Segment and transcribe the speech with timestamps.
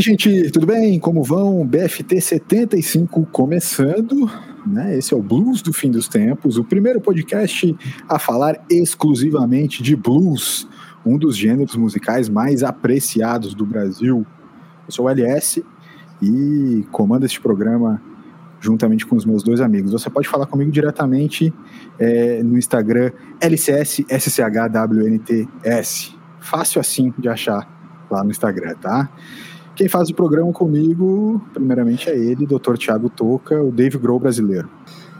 [0.00, 0.98] Oi, gente, tudo bem?
[0.98, 1.66] Como vão?
[1.66, 4.30] BFT 75 começando,
[4.66, 4.96] né?
[4.96, 7.76] Esse é o Blues do Fim dos Tempos, o primeiro podcast
[8.08, 10.66] a falar exclusivamente de blues,
[11.04, 14.24] um dos gêneros musicais mais apreciados do Brasil.
[14.86, 15.62] Eu sou o LS
[16.22, 18.00] e comando este programa
[18.58, 19.92] juntamente com os meus dois amigos.
[19.92, 21.52] Você pode falar comigo diretamente
[21.98, 26.16] é, no Instagram LCSSCHWNTS.
[26.40, 27.68] Fácil assim de achar
[28.10, 29.10] lá no Instagram, tá?
[29.74, 32.76] Quem faz o programa comigo, primeiramente, é ele, Dr.
[32.76, 34.68] Tiago Toca, o Dave Grohl brasileiro.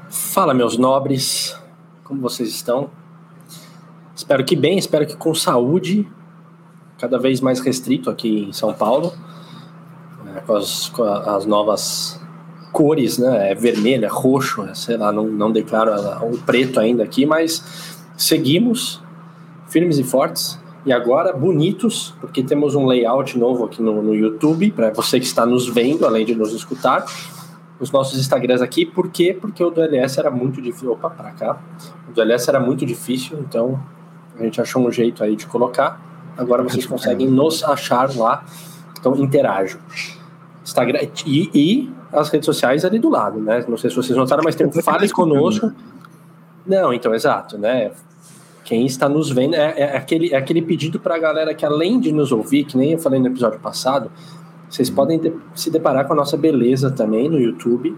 [0.08, 1.56] Fala, meus nobres,
[2.04, 2.90] como vocês estão?
[4.14, 6.06] Espero que bem, espero que com saúde,
[6.98, 9.12] cada vez mais restrito aqui em São Paulo,
[10.24, 12.20] né, com, as, com as novas
[12.72, 13.52] cores, né?
[13.52, 15.92] É vermelho, é roxo, é, sei lá, não, não declaro
[16.26, 17.64] o preto ainda aqui, mas
[18.16, 19.02] seguimos
[19.68, 24.70] firmes e fortes e agora bonitos, porque temos um layout novo aqui no, no YouTube,
[24.70, 27.04] para você que está nos vendo, além de nos escutar.
[27.78, 29.36] Os nossos Instagrams aqui, por quê?
[29.38, 30.92] Porque o do LS era muito difícil.
[30.92, 31.58] Opa, para cá.
[32.08, 33.80] O do LS era muito difícil, então
[34.38, 36.00] a gente achou um jeito aí de colocar.
[36.36, 38.44] Agora vocês conseguem nos achar lá.
[38.98, 39.80] Então interajam.
[40.62, 43.64] Instagram e, e, as redes sociais ali do lado, né?
[43.68, 45.72] Não sei se vocês notaram, mas tem o Fale Conosco.
[46.66, 47.92] Não, então, exato, né?
[48.70, 51.98] Quem está nos vendo é, é aquele, é aquele pedido para a galera que, além
[51.98, 54.12] de nos ouvir, que nem eu falei no episódio passado,
[54.68, 57.96] vocês podem de, se deparar com a nossa beleza também no YouTube.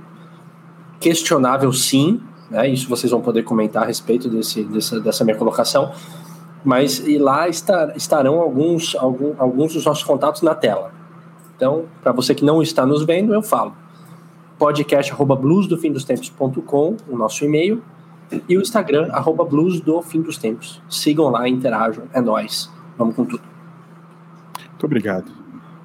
[0.99, 2.71] Questionável, sim, né?
[2.71, 5.93] Isso vocês vão poder comentar a respeito desse, dessa, dessa minha colocação.
[6.65, 10.91] Mas e lá estar, estarão alguns, algum, alguns dos nossos contatos na tela.
[11.55, 13.77] Então, para você que não está nos vendo, eu falo.
[14.59, 17.83] Podcast arroba bluesdofindostempos.com, o nosso e-mail
[18.49, 20.83] e o Instagram, arroba Blues do Fim dos Tempos.
[20.89, 22.71] Sigam lá, interajam, é nós.
[22.97, 23.43] Vamos com tudo.
[24.69, 25.31] Muito obrigado.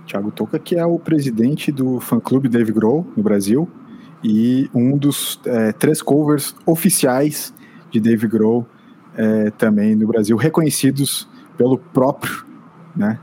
[0.05, 3.69] Thiago Toca, que é o presidente do fã-clube Dave Grohl no Brasil
[4.23, 7.53] e um dos é, três covers oficiais
[7.91, 8.65] de Dave Grohl
[9.15, 11.27] é, também no Brasil, reconhecidos
[11.57, 12.45] pelo próprio,
[12.95, 13.19] né?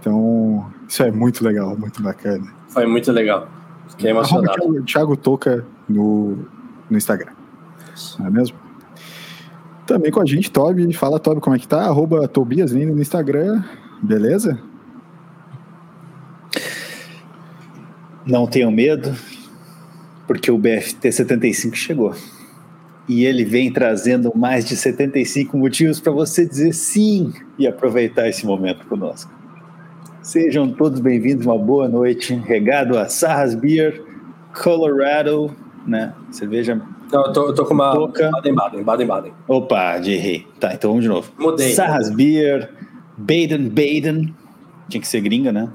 [0.00, 2.46] Então, isso é muito legal, muito bacana.
[2.68, 3.48] Foi muito legal.
[3.88, 4.54] Fiquei emocionado.
[4.54, 6.38] Thiago, Thiago Toca no,
[6.90, 7.33] no Instagram.
[8.18, 8.56] Não é mesmo?
[9.86, 10.92] Também com a gente, Toby.
[10.94, 11.82] Fala, Toby, como é que tá?
[11.82, 13.62] Arroba Tobias Lindo no Instagram.
[14.02, 14.58] Beleza?
[18.26, 19.14] Não tenham medo,
[20.26, 22.14] porque o BFT 75 chegou.
[23.06, 28.46] E ele vem trazendo mais de 75 motivos para você dizer sim e aproveitar esse
[28.46, 29.30] momento conosco.
[30.22, 34.02] Sejam todos bem-vindos, uma boa noite, regado a Sarras Beer,
[34.54, 35.54] Colorado,
[35.86, 36.14] né?
[36.30, 36.80] Cerveja
[37.12, 39.32] não, eu tô, eu tô com uma Baden-Baden, Baden-Baden.
[39.48, 40.46] Opa, de errei.
[40.58, 41.32] Tá, então vamos de novo.
[41.38, 41.72] Mudei.
[41.72, 42.70] Sarras Beer,
[43.16, 44.34] Baden-Baden.
[44.88, 45.70] Tinha que ser gringa, né?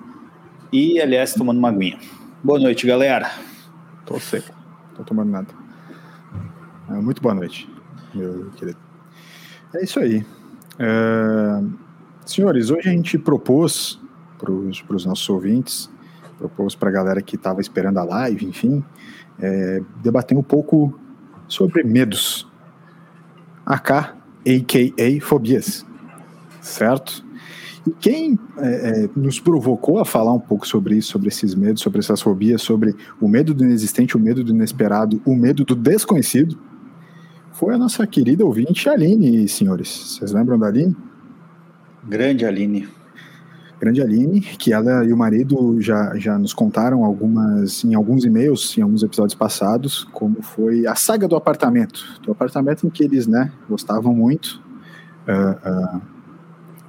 [0.72, 1.98] E, aliás, tomando uma aguinha.
[2.44, 3.32] Boa noite, galera.
[4.06, 4.54] Tô seco.
[4.96, 5.48] Tô tomando nada.
[6.90, 7.70] É, muito boa noite,
[8.14, 8.78] meu querido.
[9.74, 10.26] É isso aí.
[10.78, 11.64] É...
[12.26, 14.00] Senhores, hoje a gente propôs
[14.38, 15.90] para os nossos ouvintes,
[16.38, 18.84] propôs para a galera que estava esperando a live, enfim,
[19.40, 20.98] é, debater um pouco
[21.50, 22.48] sobre medos.
[23.66, 25.22] AK, a.k.a.
[25.22, 25.86] fobias.
[26.62, 27.26] Certo?
[27.86, 28.68] E quem é,
[29.06, 32.62] é, nos provocou a falar um pouco sobre isso, sobre esses medos, sobre essas fobias,
[32.62, 36.58] sobre o medo do inexistente, o medo do inesperado, o medo do desconhecido,
[37.52, 39.90] foi a nossa querida ouvinte Aline, senhores.
[39.90, 40.96] Vocês lembram da Aline?
[42.08, 42.88] Grande Aline
[43.80, 48.78] grande Aline, que ela e o marido já, já nos contaram algumas em alguns e-mails,
[48.78, 53.26] em alguns episódios passados, como foi a saga do apartamento, do apartamento em que eles,
[53.26, 54.62] né, gostavam muito
[55.28, 56.02] uh, uh,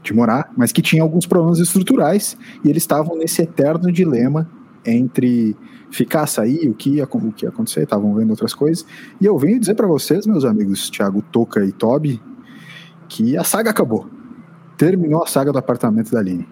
[0.02, 4.50] de morar, mas que tinha alguns problemas estruturais e eles estavam nesse eterno dilema
[4.84, 5.56] entre
[5.90, 8.84] ficar, sair, o que ia, o que ia acontecer, estavam vendo outras coisas.
[9.20, 12.20] E eu venho dizer para vocês, meus amigos Thiago Toca e Toby,
[13.08, 14.08] que a saga acabou.
[14.76, 16.48] Terminou a saga do apartamento da Aline.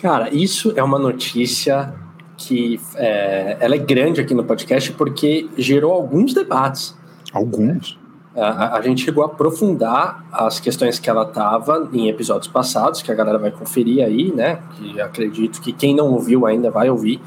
[0.00, 1.94] Cara, isso é uma notícia
[2.36, 6.96] que é, ela é grande aqui no podcast porque gerou alguns debates.
[7.32, 7.98] Alguns?
[8.36, 13.12] A, a, gente chegou a aprofundar as questões que ela tava em episódios passados, que
[13.12, 14.58] a galera vai conferir aí, né?
[14.76, 17.20] Que acredito que quem não ouviu ainda vai ouvir.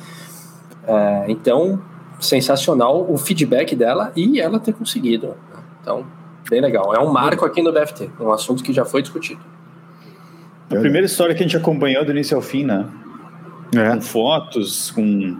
[0.85, 1.81] É, então,
[2.19, 5.35] sensacional o feedback dela e ela ter conseguido.
[5.81, 6.05] Então,
[6.49, 6.93] bem legal.
[6.93, 9.39] É um marco aqui no BFT, um assunto que já foi discutido.
[10.69, 12.85] A primeira história que a gente acompanhou do início ao fim, né?
[13.75, 13.89] É.
[13.91, 15.37] Com fotos, com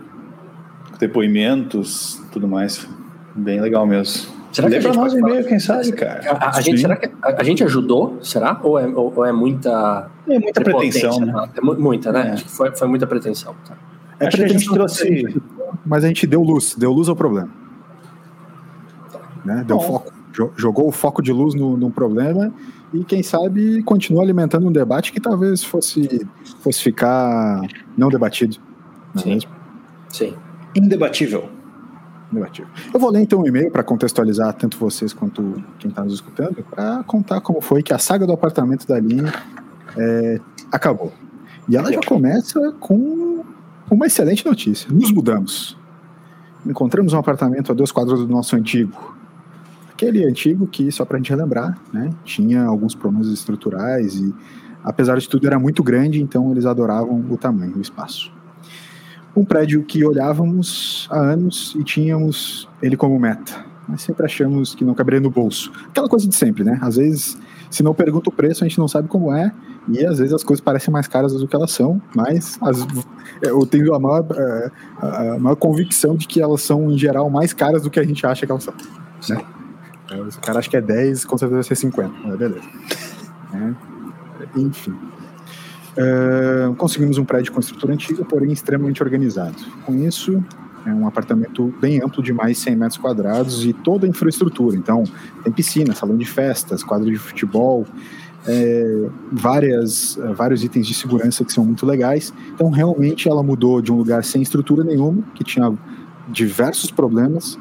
[0.98, 2.88] depoimentos, tudo mais.
[3.34, 4.38] Bem legal mesmo.
[4.52, 6.32] Será que a nós e-mail, quem sabe, cara.
[6.32, 8.18] A, a gente, será que a, a, gente ajudou?
[8.22, 8.58] Será?
[8.62, 10.10] Ou é, ou, ou é muita.
[10.26, 11.48] É muita pretensão, né?
[11.54, 12.28] É muita, né?
[12.28, 12.32] É.
[12.32, 13.54] Acho que foi, foi muita pretensão.
[13.66, 13.76] Tá?
[14.18, 15.40] É Acho que a gente trouxe.
[15.84, 17.50] Mas a gente deu luz, deu luz ao problema.
[19.44, 19.64] Né?
[19.66, 19.82] Deu Bom.
[19.82, 20.12] foco.
[20.32, 22.52] Jo- Jogou o foco de luz no, no problema
[22.92, 26.26] e, quem sabe, continua alimentando um debate que talvez fosse,
[26.60, 27.60] fosse ficar
[27.96, 28.56] não debatido.
[29.14, 29.30] Não é Sim.
[29.34, 29.50] mesmo?
[30.08, 30.34] Sim.
[30.74, 31.50] Indebatível.
[32.32, 32.68] Negativo.
[32.92, 36.62] Eu vou ler então um e-mail para contextualizar tanto vocês quanto quem está nos escutando,
[36.70, 39.32] para contar como foi que a saga do apartamento da linha
[39.96, 41.12] é, acabou.
[41.68, 43.44] E ela já começa com
[43.90, 44.90] uma excelente notícia.
[44.90, 45.76] Nos mudamos.
[46.66, 49.17] Encontramos um apartamento a dois quadros do nosso antigo.
[49.98, 54.32] Aquele antigo que, só para a gente relembrar, né, tinha alguns problemas estruturais e,
[54.84, 58.32] apesar de tudo, era muito grande, então eles adoravam o tamanho, o espaço
[59.36, 63.64] um prédio que olhávamos há anos e tínhamos ele como meta.
[63.86, 65.70] Mas sempre achamos que não caberia no bolso.
[65.88, 66.76] Aquela coisa de sempre, né?
[66.82, 67.38] Às vezes,
[67.70, 69.52] se não pergunta o preço, a gente não sabe como é,
[69.88, 72.84] e às vezes as coisas parecem mais caras do que elas são, mas as-
[73.40, 77.52] eu tenho a maior, eh, a maior convicção de que elas são, em geral, mais
[77.52, 78.74] caras do que a gente acha que elas são.
[79.28, 79.40] Né?
[80.08, 82.68] Então, o cara acha que é 10, com certeza vai ser 50, mas beleza.
[83.52, 83.76] Né?
[84.56, 84.92] Enfim.
[85.98, 89.56] Uh, conseguimos um prédio com estrutura antiga, porém extremamente organizado.
[89.84, 90.42] Com isso,
[90.86, 94.76] é um apartamento bem amplo de mais de 100 metros quadrados e toda a infraestrutura.
[94.76, 95.04] Então,
[95.44, 97.84] tem piscina, salão de festas, quadro de futebol,
[98.46, 102.32] é, várias, vários itens de segurança que são muito legais.
[102.54, 105.76] Então, realmente, ela mudou de um lugar sem estrutura nenhuma, que tinha
[106.28, 107.58] diversos problemas,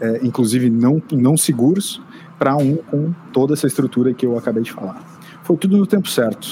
[0.00, 2.00] eh, inclusive não, não seguros,
[2.38, 5.02] para um com toda essa estrutura que eu acabei de falar.
[5.42, 6.46] Foi tudo no tempo certo.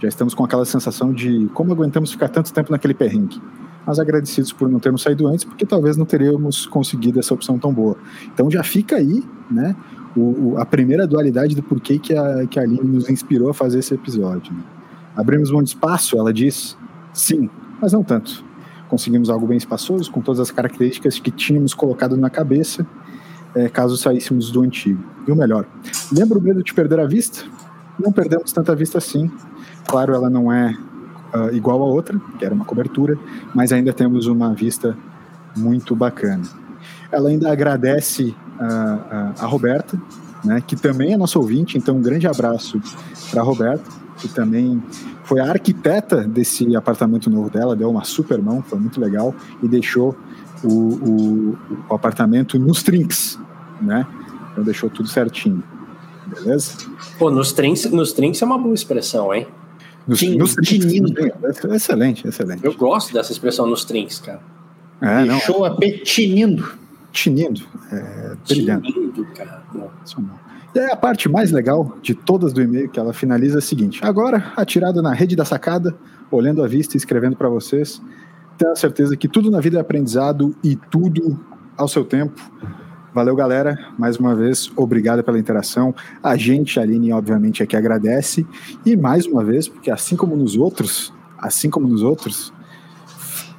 [0.00, 3.40] Já estamos com aquela sensação de como aguentamos ficar tanto tempo naquele perrengue.
[3.86, 7.72] Mas agradecidos por não termos saído antes, porque talvez não teríamos conseguido essa opção tão
[7.72, 7.96] boa.
[8.32, 9.74] Então já fica aí, né,
[10.14, 13.54] o, o- a primeira dualidade do porquê que a, que a Aline nos inspirou a
[13.54, 14.52] fazer esse episódio.
[14.52, 14.60] né?
[15.16, 16.76] Abrimos mão de espaço, ela diz,
[17.14, 17.48] sim,
[17.80, 18.44] mas não tanto.
[18.88, 22.86] Conseguimos algo bem espaçoso, com todas as características que tínhamos colocado na cabeça,
[23.54, 25.02] eh, caso saíssemos do antigo.
[25.26, 25.66] E o melhor,
[26.10, 27.44] lembra o medo de perder a vista?
[27.98, 29.30] Não perdemos tanta vista assim.
[29.86, 30.76] Claro, ela não é
[31.32, 33.18] ah, igual a outra, que era uma cobertura,
[33.54, 34.96] mas ainda temos uma vista
[35.56, 36.44] muito bacana.
[37.12, 40.00] Ela ainda agradece ah, a, a Roberta,
[40.44, 42.80] né, que também é nossa ouvinte, então um grande abraço
[43.30, 43.84] para a Roberta,
[44.16, 44.82] que também
[45.28, 49.68] foi a arquiteta desse apartamento novo dela, deu uma super mão, foi muito legal, e
[49.68, 50.16] deixou
[50.64, 51.58] o, o,
[51.90, 53.38] o apartamento nos trinks,
[53.82, 54.06] né?
[54.52, 55.62] Então deixou tudo certinho,
[56.26, 56.72] beleza?
[57.18, 59.46] Pô, nos trinks, nos trinks é uma boa expressão, hein?
[60.06, 61.12] Nos, Tin- nos trinks, tinindo.
[61.74, 62.64] excelente, excelente.
[62.64, 64.40] Eu gosto dessa expressão nos trinks, cara.
[65.02, 66.72] É, não, Deixou a P tinindo.
[67.12, 67.60] tinindo,
[67.92, 68.90] é, brilhante.
[68.98, 69.62] Lindo, cara.
[69.70, 69.88] Pô.
[70.74, 73.62] E aí a parte mais legal de todas do e-mail que ela finaliza é a
[73.62, 75.96] seguinte: agora, atirada na rede da sacada,
[76.30, 78.02] olhando a vista e escrevendo para vocês,
[78.58, 81.38] tenho a certeza que tudo na vida é aprendizado e tudo
[81.76, 82.40] ao seu tempo.
[83.14, 83.78] Valeu, galera.
[83.98, 85.94] Mais uma vez, obrigado pela interação.
[86.22, 88.46] A gente, Aline, obviamente, aqui agradece.
[88.84, 92.52] E mais uma vez, porque assim como nos outros, assim como nos outros,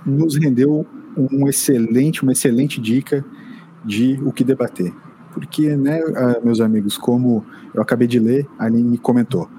[0.06, 0.85] nos rendeu
[1.17, 3.25] um excelente, uma excelente dica
[3.83, 4.94] de o que debater.
[5.39, 9.49] Porque, né, ah, meus amigos, como eu acabei de ler, a Aline comentou,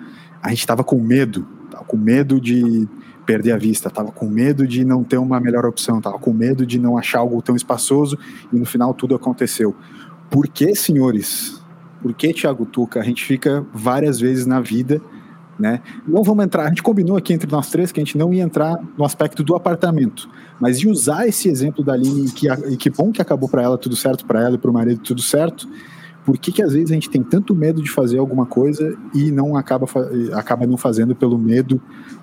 [0.43, 2.87] a gente estava com medo, tava com medo de
[3.25, 6.67] perder a vista, estava com medo de não ter uma melhor opção, estava com medo
[6.67, 8.19] de não achar algo tão espaçoso
[8.53, 9.75] e no final tudo aconteceu.
[10.29, 11.63] Por que, senhores?
[12.03, 13.01] Por que, Thiago Tuca?
[13.01, 15.01] A gente fica várias vezes na vida,
[15.61, 15.83] né?
[16.09, 18.43] Não vamos entrar, a gente combinou aqui entre nós três que a gente não ia
[18.43, 22.89] entrar no aspecto do apartamento, mas de usar esse exemplo da Aline que, e que
[22.89, 25.69] bom que acabou para ela tudo certo para ela e para o marido tudo certo.
[26.25, 29.31] Por que, que às vezes a gente tem tanto medo de fazer alguma coisa e
[29.31, 29.87] não acaba,
[30.35, 31.81] acaba não fazendo pelo medo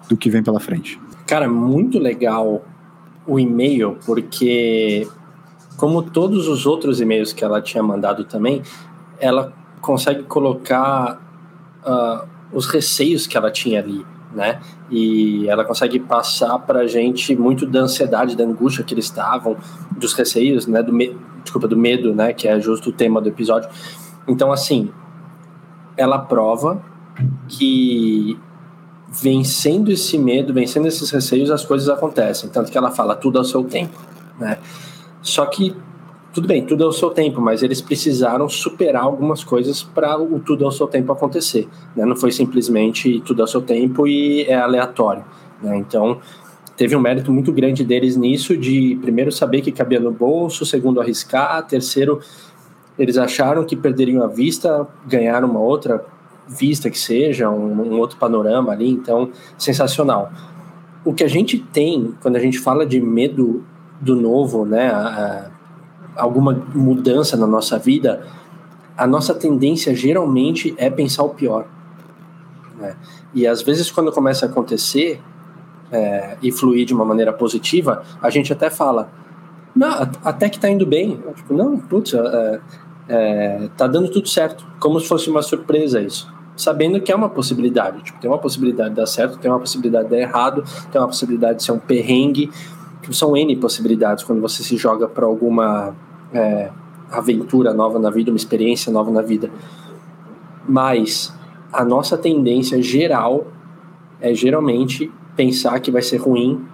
[0.08, 1.00] do que vem pela frente?
[1.26, 2.64] Cara, muito legal
[3.26, 5.08] o e-mail, porque,
[5.76, 8.62] como todos os outros e-mails que ela tinha mandado também,
[9.20, 9.52] ela
[9.82, 11.20] consegue colocar
[11.84, 14.60] ah, os receios que ela tinha ali, né?
[14.90, 19.58] E ela consegue passar pra gente muito da ansiedade, da angústia que eles estavam,
[19.98, 20.82] dos receios, né?
[20.82, 21.18] Do me...
[21.44, 22.34] Desculpa, do medo, né?
[22.34, 23.70] Que é justo o tema do episódio.
[24.28, 24.92] Então, assim,
[25.96, 26.82] ela prova
[27.48, 28.38] que
[29.10, 32.50] vencendo esse medo, vencendo esses receios, as coisas acontecem.
[32.50, 33.98] Tanto que ela fala tudo ao seu tempo,
[34.38, 34.58] né?
[35.22, 35.76] Só que
[36.38, 40.66] tudo bem, tudo ao seu tempo, mas eles precisaram superar algumas coisas para o tudo
[40.66, 42.06] ao seu tempo acontecer, né?
[42.06, 45.26] Não foi simplesmente tudo ao seu tempo e é aleatório,
[45.60, 45.76] né?
[45.80, 46.20] Então
[46.76, 51.02] teve um mérito muito grande deles nisso de primeiro saber que cabia no bolso, segundo
[51.02, 52.20] arriscar, terceiro
[53.00, 56.06] eles acharam que perderiam a vista, ganharam uma outra
[56.48, 60.32] vista que seja, um, um outro panorama ali, então sensacional.
[61.04, 63.66] o que a gente tem quando a gente fala de medo
[64.00, 65.57] do novo, né, a,
[66.18, 68.26] alguma mudança na nossa vida,
[68.98, 71.68] a nossa tendência geralmente é pensar o pior.
[72.78, 72.96] Né?
[73.34, 75.22] E às vezes quando começa a acontecer
[75.92, 79.10] é, e fluir de uma maneira positiva, a gente até fala,
[79.76, 81.22] não, até que tá indo bem.
[81.36, 82.62] Tipo, não, putz, é,
[83.08, 87.30] é, tá dando tudo certo, como se fosse uma surpresa isso sabendo que é uma
[87.30, 88.02] possibilidade.
[88.02, 91.08] Tipo, tem uma possibilidade de dar certo, tem uma possibilidade de dar errado, tem uma
[91.08, 92.50] possibilidade de ser um perrengue.
[93.02, 95.96] Tipo, são N possibilidades quando você se joga para alguma
[96.34, 96.70] é,
[97.12, 99.50] aventura nova na vida, uma experiência nova na vida.
[100.68, 101.34] Mas
[101.72, 103.48] a nossa tendência geral
[104.20, 106.66] é geralmente pensar que vai ser ruim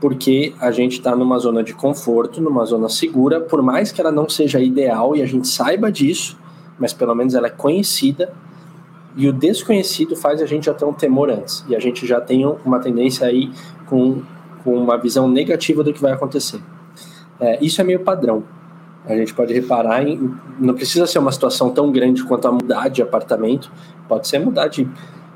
[0.00, 4.12] porque a gente está numa zona de conforto, numa zona segura, por mais que ela
[4.12, 6.38] não seja ideal e a gente saiba disso,
[6.78, 8.32] mas pelo menos ela é conhecida
[9.16, 11.64] e o desconhecido faz a gente já ter um temor antes.
[11.68, 13.50] E a gente já tem uma tendência aí
[13.86, 14.22] com,
[14.62, 16.60] com uma visão negativa do que vai acontecer.
[17.40, 18.42] É, isso é meio padrão.
[19.06, 20.34] A gente pode reparar em.
[20.58, 23.70] Não precisa ser uma situação tão grande quanto a mudar de apartamento,
[24.08, 24.88] pode ser mudar de,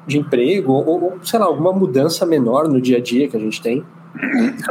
[0.07, 3.41] de emprego, ou, ou sei lá, alguma mudança menor no dia a dia que a
[3.41, 3.85] gente tem.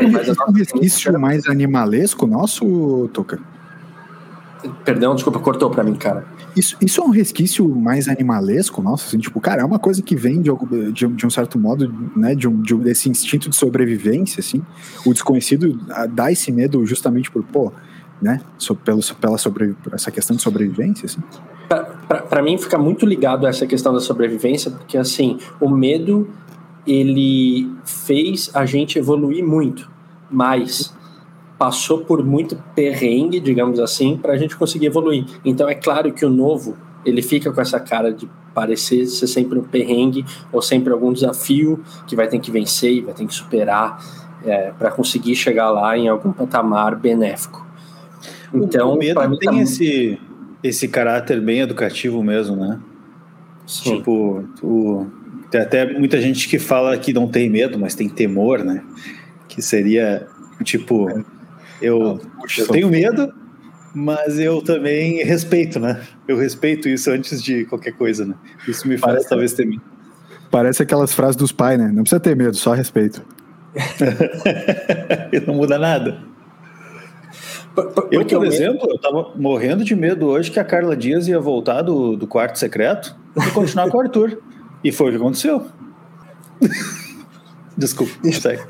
[0.02, 3.40] É um resquício mais animalesco nosso, Toca?
[4.84, 6.26] Perdão, desculpa, cortou para mim, cara.
[6.56, 10.16] Isso, isso é um resquício mais animalesco, nossa, assim, tipo, cara, é uma coisa que
[10.16, 10.50] vem de,
[10.92, 14.64] de, de um certo modo, né, de um, de um, desse instinto de sobrevivência, assim.
[15.06, 17.72] O desconhecido ah, dá esse medo justamente por, pô,
[18.22, 21.22] né, so, pelo, pela sobre, essa questão de sobrevivência, assim.
[22.30, 26.30] Para mim fica muito ligado a essa questão da sobrevivência, porque, assim, o medo,
[26.86, 29.90] ele fez a gente evoluir muito,
[30.32, 30.96] mas
[31.58, 35.26] passou por muito perrengue, digamos assim, para a gente conseguir evoluir.
[35.44, 39.58] Então é claro que o novo ele fica com essa cara de parecer ser sempre
[39.58, 43.34] um perrengue ou sempre algum desafio que vai ter que vencer e vai ter que
[43.34, 44.04] superar
[44.46, 47.67] é, para conseguir chegar lá em algum patamar benéfico.
[48.54, 49.62] Então, o medo tem tá...
[49.62, 50.20] esse
[50.64, 52.80] esse caráter bem educativo mesmo, né?
[53.66, 53.98] Sim.
[53.98, 55.06] Tipo, o,
[55.52, 58.84] tem até muita gente que fala que não tem medo, mas tem temor, né?
[59.48, 60.28] Que seria
[60.64, 61.08] tipo
[61.82, 63.34] eu, Puxa, eu tenho medo,
[63.94, 66.02] mas eu também respeito, né?
[66.28, 68.36] Eu respeito isso antes de qualquer coisa, né?
[68.68, 69.82] Isso me faz Parece, talvez ter medo.
[70.50, 71.88] Parece aquelas frases dos pais, né?
[71.88, 73.24] Não precisa ter medo, só respeito.
[75.46, 76.20] não muda nada.
[78.10, 81.84] Eu, por exemplo, eu tava morrendo de medo hoje que a Carla Dias ia voltar
[81.84, 84.42] do, do quarto secreto e continuar com o Arthur.
[84.84, 85.68] E foi o que aconteceu.
[87.78, 88.64] Desculpa, segue.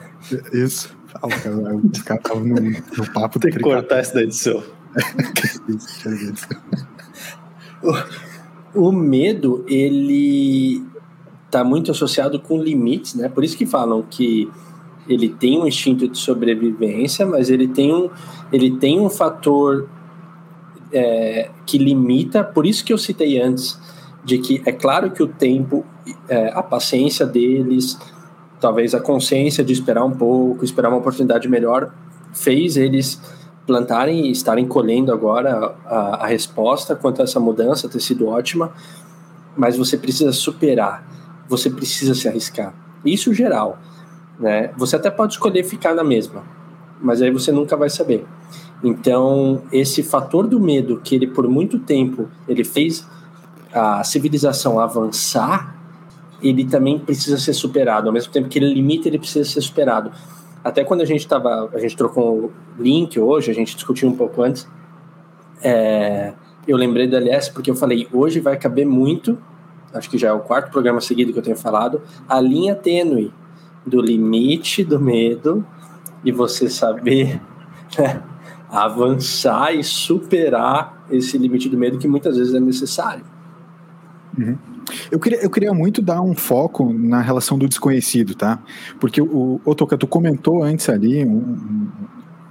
[0.52, 0.94] Isso.
[1.16, 4.62] Ah, cara, os caras estavam no, no, papo Tem que cortar isso da edição.
[8.76, 10.84] o, o medo, ele
[11.46, 13.30] está muito associado com limites, né?
[13.30, 14.48] Por isso que falam que
[15.08, 18.10] ele tem um instinto de sobrevivência, mas ele tem um,
[18.52, 19.88] ele tem um fator
[20.92, 22.44] é, que limita.
[22.44, 23.80] Por isso que eu citei antes
[24.24, 25.86] de que é claro que o tempo,
[26.28, 27.98] é, a paciência deles,
[28.60, 31.94] talvez a consciência de esperar um pouco, esperar uma oportunidade melhor,
[32.34, 33.22] fez eles
[33.66, 38.72] plantarem e estarem colhendo agora a, a, resposta quanto a essa mudança ter sido ótima,
[39.58, 41.06] mas você precisa superar,
[41.50, 42.74] você precisa se arriscar.
[43.04, 43.78] Isso geral,
[44.40, 44.72] né?
[44.78, 46.44] Você até pode escolher ficar na mesma,
[47.02, 48.26] mas aí você nunca vai saber.
[48.84, 53.08] Então, esse fator do medo que ele por muito tempo ele fez
[53.74, 55.78] a civilização avançar
[56.42, 58.08] ele também precisa ser superado.
[58.08, 60.12] Ao mesmo tempo que ele limita, ele precisa ser superado.
[60.64, 64.16] Até quando a gente estava, a gente trocou o link hoje, a gente discutiu um
[64.16, 64.68] pouco antes.
[65.64, 66.34] É,
[66.68, 69.38] eu lembrei do LS porque eu falei, hoje vai caber muito,
[69.94, 73.34] acho que já é o quarto programa seguido que eu tenho falado, a linha tênue
[73.88, 75.66] do limite do medo
[76.24, 77.42] e você saber
[77.98, 78.22] né,
[78.70, 83.24] avançar e superar esse limite do medo que muitas vezes é necessário.
[84.38, 84.58] Uhum.
[85.12, 88.60] Eu queria, eu queria muito dar um foco na relação do desconhecido, tá?
[89.00, 91.98] Porque o, o Toca, tu comentou antes ali, um,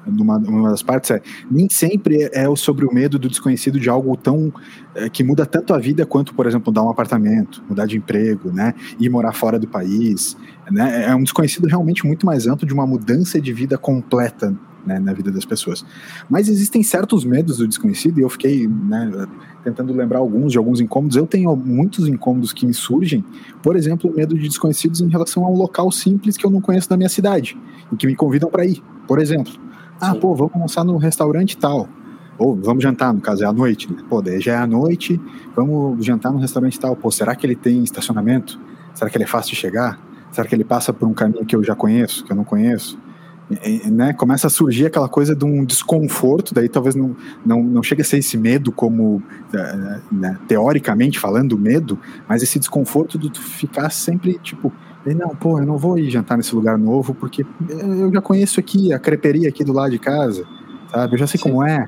[0.06, 1.20] numa uma das partes, é,
[1.50, 4.52] nem sempre é sobre o medo do desconhecido de algo tão
[4.94, 8.52] é, que muda tanto a vida quanto, por exemplo, mudar um apartamento, mudar de emprego,
[8.52, 8.74] né?
[8.98, 10.36] Ir morar fora do país.
[10.70, 11.06] Né?
[11.06, 14.54] É um desconhecido realmente muito mais amplo de uma mudança de vida completa
[14.86, 15.84] né, na vida das pessoas.
[16.30, 19.26] Mas existem certos medos do desconhecido, e eu fiquei né,
[19.64, 21.16] tentando lembrar alguns de alguns incômodos.
[21.16, 23.24] Eu tenho muitos incômodos que me surgem,
[23.62, 26.88] por exemplo, medo de desconhecidos em relação a um local simples que eu não conheço
[26.88, 27.58] da minha cidade
[27.92, 28.82] e que me convidam para ir.
[29.08, 29.52] Por exemplo,
[30.00, 31.88] ah, pô, vamos almoçar no restaurante tal.
[32.38, 33.90] Ou vamos jantar, no caso é à noite.
[33.90, 34.02] Né?
[34.08, 35.20] Pô, daí já é à noite,
[35.54, 36.94] vamos jantar no restaurante tal.
[36.94, 38.60] Pô, será que ele tem estacionamento?
[38.94, 39.98] Será que ele é fácil de chegar?
[40.30, 42.98] Será que ele passa por um caminho que eu já conheço, que eu não conheço?
[43.64, 47.82] E, né, começa a surgir aquela coisa de um desconforto, daí talvez não, não, não
[47.82, 49.22] chegue a ser esse medo como,
[49.54, 51.96] é, né, teoricamente falando, medo,
[52.28, 54.72] mas esse desconforto de ficar sempre, tipo,
[55.14, 58.92] não, pô, eu não vou ir jantar nesse lugar novo, porque eu já conheço aqui,
[58.92, 60.44] a creperia aqui do lado de casa,
[60.90, 61.48] sabe, eu já sei Sim.
[61.48, 61.86] como é,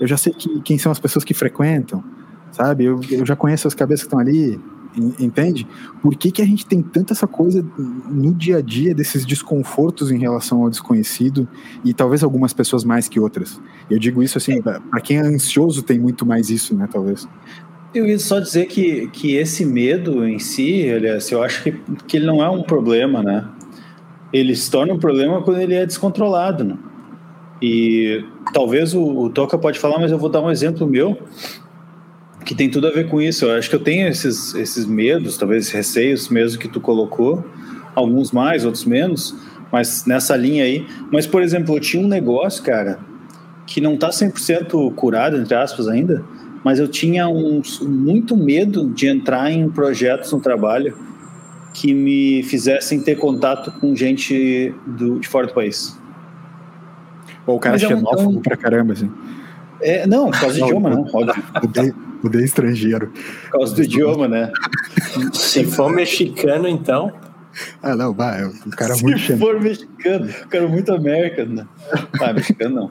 [0.00, 2.02] eu já sei que, quem são as pessoas que frequentam,
[2.52, 4.60] sabe, eu, eu já conheço as cabeças que estão ali,
[5.18, 5.66] entende?
[6.00, 7.64] Por que, que a gente tem tanta essa coisa
[8.08, 11.46] no dia a dia desses desconfortos em relação ao desconhecido
[11.84, 13.60] e talvez algumas pessoas mais que outras?
[13.90, 17.28] Eu digo isso assim, para quem é ansioso tem muito mais isso, né, talvez.
[17.94, 21.72] Eu ia só dizer que, que esse medo em si, assim, eu acho que,
[22.06, 23.48] que ele não é um problema, né?
[24.32, 26.76] Ele se torna um problema quando ele é descontrolado, né?
[27.62, 31.16] E talvez o, o Toca pode falar, mas eu vou dar um exemplo meu
[32.44, 33.44] que tem tudo a ver com isso.
[33.44, 37.44] Eu acho que eu tenho esses, esses medos, talvez receios mesmo que tu colocou,
[37.94, 39.34] alguns mais, outros menos,
[39.72, 40.86] mas nessa linha aí.
[41.10, 43.00] Mas, por exemplo, eu tinha um negócio, cara,
[43.66, 46.24] que não tá 100% curado, entre aspas, ainda,
[46.66, 50.98] mas eu tinha um, muito medo de entrar em projetos no trabalho
[51.72, 55.96] que me fizessem ter contato com gente do, de fora do país.
[57.46, 59.08] Ou o cara é xenófobo então, pra caramba, assim.
[59.80, 61.94] É, não, por causa do idioma, não, óbvio.
[62.20, 63.12] Mudei estrangeiro.
[63.44, 64.50] Por causa do idioma, né?
[65.32, 67.12] Se for mexicano, então.
[67.80, 69.20] Ah, não, vai, é um cara Se muito.
[69.20, 71.54] Se for mexicano, um cara muito americano.
[71.54, 71.66] Né?
[72.20, 72.90] Ah, mexicano não.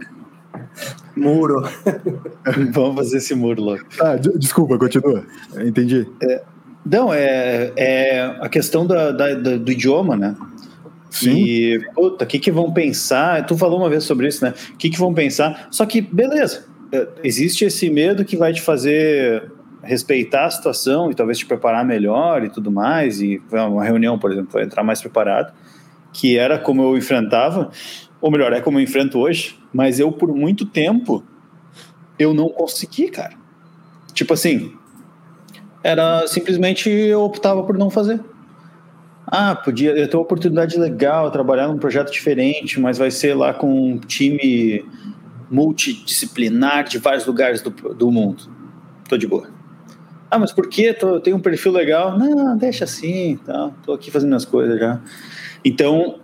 [1.15, 1.63] Muro.
[2.71, 3.83] Vamos fazer esse muro logo.
[4.01, 5.23] Ah, desculpa, continua.
[5.57, 6.07] Entendi.
[6.21, 6.43] É,
[6.85, 10.35] não, é, é a questão da, da, da, do idioma, né?
[11.09, 11.35] Sim.
[11.35, 13.45] E, puta, o que, que vão pensar?
[13.45, 14.53] Tu falou uma vez sobre isso, né?
[14.73, 15.67] O que, que vão pensar?
[15.71, 19.51] Só que, beleza, é, existe esse medo que vai te fazer
[19.81, 23.21] respeitar a situação e talvez te preparar melhor e tudo mais.
[23.21, 25.53] E uma reunião, por exemplo, vai entrar mais preparado,
[26.11, 27.71] que era como eu enfrentava,
[28.21, 31.23] ou melhor, é como eu enfrento hoje, mas eu por muito tempo
[32.17, 33.33] eu não consegui, cara.
[34.13, 34.73] Tipo assim,
[35.83, 38.19] era simplesmente eu optava por não fazer.
[39.27, 43.53] Ah, podia eu ter uma oportunidade legal, trabalhar num projeto diferente, mas vai ser lá
[43.53, 44.85] com um time
[45.49, 48.43] multidisciplinar de vários lugares do, do mundo.
[49.09, 49.47] Tô de boa.
[50.29, 50.95] Ah, mas por que?
[50.99, 52.17] Eu tenho um perfil legal.
[52.17, 53.71] Não, deixa assim, tá?
[53.83, 54.99] Tô aqui fazendo minhas coisas já.
[55.63, 56.19] Então,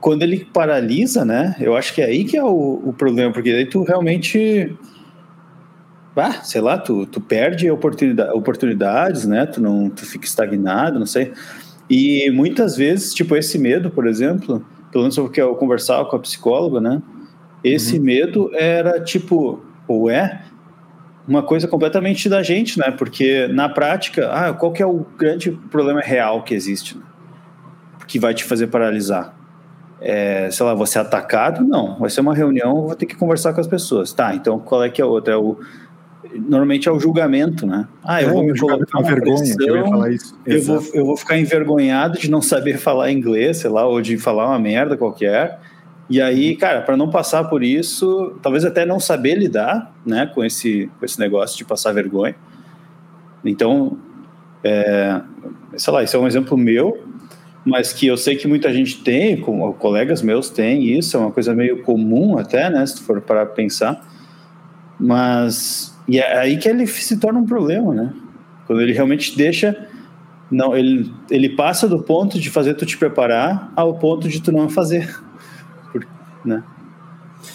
[0.00, 1.56] quando ele paralisa, né?
[1.60, 4.76] Eu acho que é aí que é o, o problema, porque daí tu realmente
[6.16, 9.46] ah, sei lá, tu, tu perde oportunidade, oportunidades, né?
[9.46, 11.32] Tu não tu fica estagnado, não sei.
[11.88, 16.18] E muitas vezes, tipo, esse medo, por exemplo, pelo menos porque eu conversava com a
[16.18, 17.02] psicóloga, né?
[17.62, 18.04] Esse uhum.
[18.04, 20.42] medo era tipo, ou é,
[21.26, 22.90] uma coisa completamente da gente, né?
[22.90, 27.04] Porque na prática, ah, qual que é o grande problema real que existe, né?
[28.06, 29.37] que vai te fazer paralisar?
[30.00, 31.64] É, sei lá, você é atacado?
[31.64, 34.12] Não, vai ser uma reunião, vou ter que conversar com as pessoas.
[34.12, 35.32] Tá, então qual é que é o outro?
[35.32, 35.58] É o
[36.34, 37.86] normalmente é o julgamento, né?
[38.04, 40.38] Ah, eu é, vou me colocar uma vergonha, pressão, eu, falar isso.
[40.44, 44.18] Eu, vou, eu vou ficar envergonhado de não saber falar inglês, sei lá, ou de
[44.18, 45.58] falar uma merda qualquer.
[46.10, 50.42] E aí, cara, para não passar por isso, talvez até não saber lidar, né, com
[50.42, 52.34] esse, com esse negócio de passar vergonha.
[53.44, 53.98] Então,
[54.64, 55.20] é,
[55.76, 57.07] sei lá, isso é um exemplo meu,
[57.68, 61.30] mas que eu sei que muita gente tem, como colegas meus têm isso, é uma
[61.30, 64.02] coisa meio comum até, né, se for para pensar.
[64.98, 68.12] Mas e é aí que ele se torna um problema, né?
[68.66, 69.86] Quando ele realmente deixa
[70.50, 74.50] não, ele, ele passa do ponto de fazer tu te preparar ao ponto de tu
[74.50, 75.14] não fazer
[76.42, 76.64] né?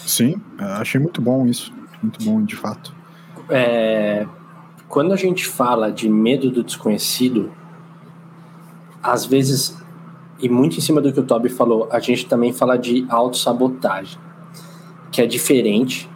[0.06, 2.94] Sim, achei muito bom isso, muito bom de fato.
[3.50, 4.26] É,
[4.88, 7.52] quando a gente fala de medo do desconhecido,
[9.02, 9.76] às vezes,
[10.44, 14.18] e muito em cima do que o Toby falou, a gente também fala de autossabotagem,
[15.10, 16.06] que é diferente,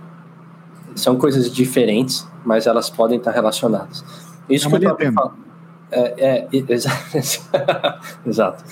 [0.94, 4.04] são coisas diferentes, mas elas podem estar relacionadas.
[4.50, 5.34] Isso é que o Toby fala.
[5.90, 6.46] É, é,
[8.26, 8.62] exato.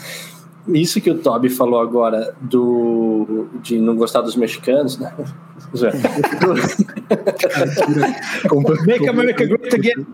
[0.69, 5.15] Isso que o Toby falou agora do de não gostar dos mexicanos, né?
[8.87, 10.07] Make America Great Again.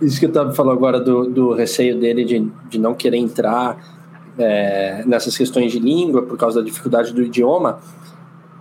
[0.00, 4.01] Isso que o Toby falou agora do, do receio dele de, de não querer entrar
[4.38, 7.80] é, nessas questões de língua por causa da dificuldade do idioma.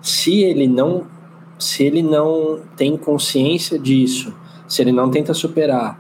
[0.02, 1.06] Se ele não
[1.58, 4.34] se ele não tem consciência disso,
[4.68, 6.00] se ele não tenta superar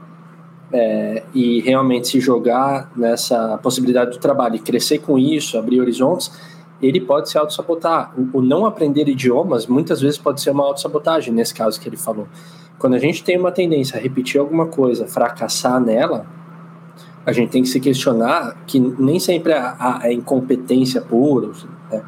[0.74, 6.32] é, e realmente se jogar nessa possibilidade do trabalho e crescer com isso, abrir horizontes,
[6.82, 8.12] ele pode se auto-sabotar.
[8.18, 11.98] O, o, não aprender idiomas muitas vezes pode ser uma auto-sabotagem, nesse caso que ele
[11.98, 12.28] falou.
[12.80, 16.26] Quando a gente tem uma tendência a repetir alguma coisa, fracassar nela,
[17.26, 21.52] a gente tem que se questionar que nem sempre a, a incompetência pura,
[21.92, 22.04] né?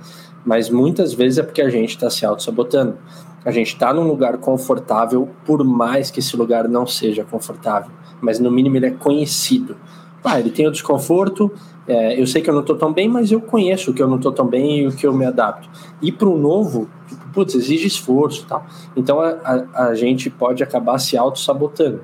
[0.46, 2.98] mas muitas vezes é porque a gente está se auto-sabotando.
[3.46, 8.40] A gente está num lugar confortável, por mais que esse lugar não seja confortável, mas
[8.40, 9.76] no mínimo ele é conhecido.
[10.24, 11.52] Ah, ele tem o desconforto,
[11.86, 14.08] é, eu sei que eu não estou tão bem, mas eu conheço o que eu
[14.08, 15.70] não estou tão bem e o que eu me adapto.
[16.02, 18.66] E para o novo, tipo, putz, exige esforço tal.
[18.96, 22.02] Então a, a, a gente pode acabar se auto-sabotando.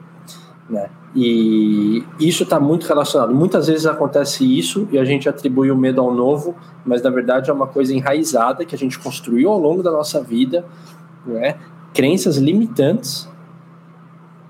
[0.69, 0.89] Né?
[1.15, 3.33] E isso está muito relacionado.
[3.33, 6.55] Muitas vezes acontece isso e a gente atribui o medo ao novo,
[6.85, 10.21] mas na verdade é uma coisa enraizada que a gente construiu ao longo da nossa
[10.21, 10.63] vida,
[11.25, 11.55] né?
[11.93, 13.27] crenças limitantes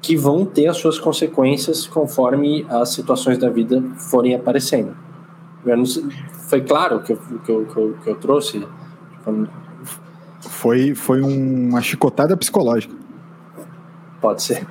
[0.02, 4.96] que vão ter as suas consequências conforme as situações da vida forem aparecendo.
[6.48, 8.68] Foi claro que eu, que eu, que eu, que eu trouxe?
[10.42, 12.96] Foi, foi uma chicotada psicológica.
[14.22, 14.66] Pode ser.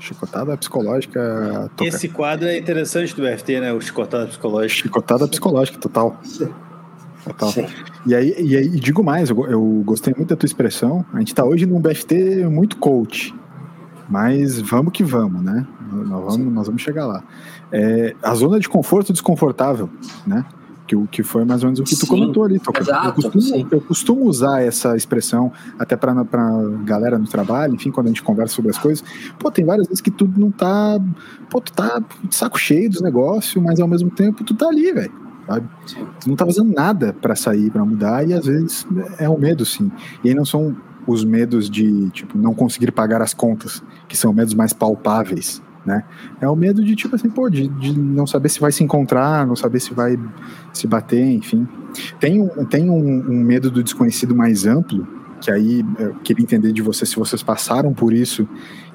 [0.00, 1.70] Chicotada psicológica.
[1.76, 1.88] Toca.
[1.88, 3.72] Esse quadro é interessante do FT, né?
[3.72, 4.82] O chicotada psicológica.
[4.82, 6.18] Chicotada psicológica, total.
[7.24, 7.52] Total.
[8.06, 11.04] E aí, e aí, digo mais, eu, eu, gostei muito da tua expressão.
[11.12, 13.34] A gente está hoje num BFT muito coach.
[14.08, 15.66] Mas vamos que vamos, né?
[15.92, 17.22] Nós vamos, nós vamos chegar lá.
[17.70, 19.88] É, a zona de conforto desconfortável,
[20.26, 20.44] né?
[20.90, 22.60] Que, que foi mais ou menos o que tu comentou ali.
[22.80, 26.12] Exato, eu, costumo, eu costumo usar essa expressão até para
[26.84, 29.04] galera no trabalho, enfim, quando a gente conversa sobre as coisas.
[29.38, 31.00] Pô, tem várias vezes que tu não tá.
[31.48, 34.92] Pô, tu tá de saco cheio dos negócios, mas ao mesmo tempo tu tá ali,
[34.92, 35.12] velho.
[35.46, 35.68] Sabe?
[36.20, 38.84] Tu não tá fazendo nada para sair, para mudar, e às vezes
[39.16, 39.92] é um medo, sim.
[40.24, 40.74] E aí não são
[41.06, 46.04] os medos de, tipo, não conseguir pagar as contas, que são medos mais palpáveis, né?
[46.40, 49.46] É o medo de, tipo assim, pô, de, de não saber se vai se encontrar,
[49.46, 50.18] não saber se vai
[50.72, 51.66] se bater, enfim.
[52.18, 55.06] Tem, um, tem um, um medo do desconhecido mais amplo,
[55.40, 58.46] que aí eu queria entender de vocês se vocês passaram por isso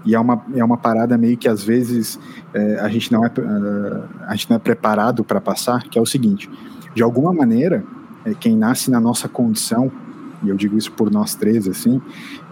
[0.06, 2.20] e é uma, é uma parada meio que às vezes
[2.54, 3.32] é, a gente não é
[4.28, 6.50] a gente não é preparado para passar que é o seguinte
[6.94, 7.84] de alguma maneira
[8.24, 9.92] é, quem nasce na nossa condição
[10.44, 12.00] e eu digo isso por nós três assim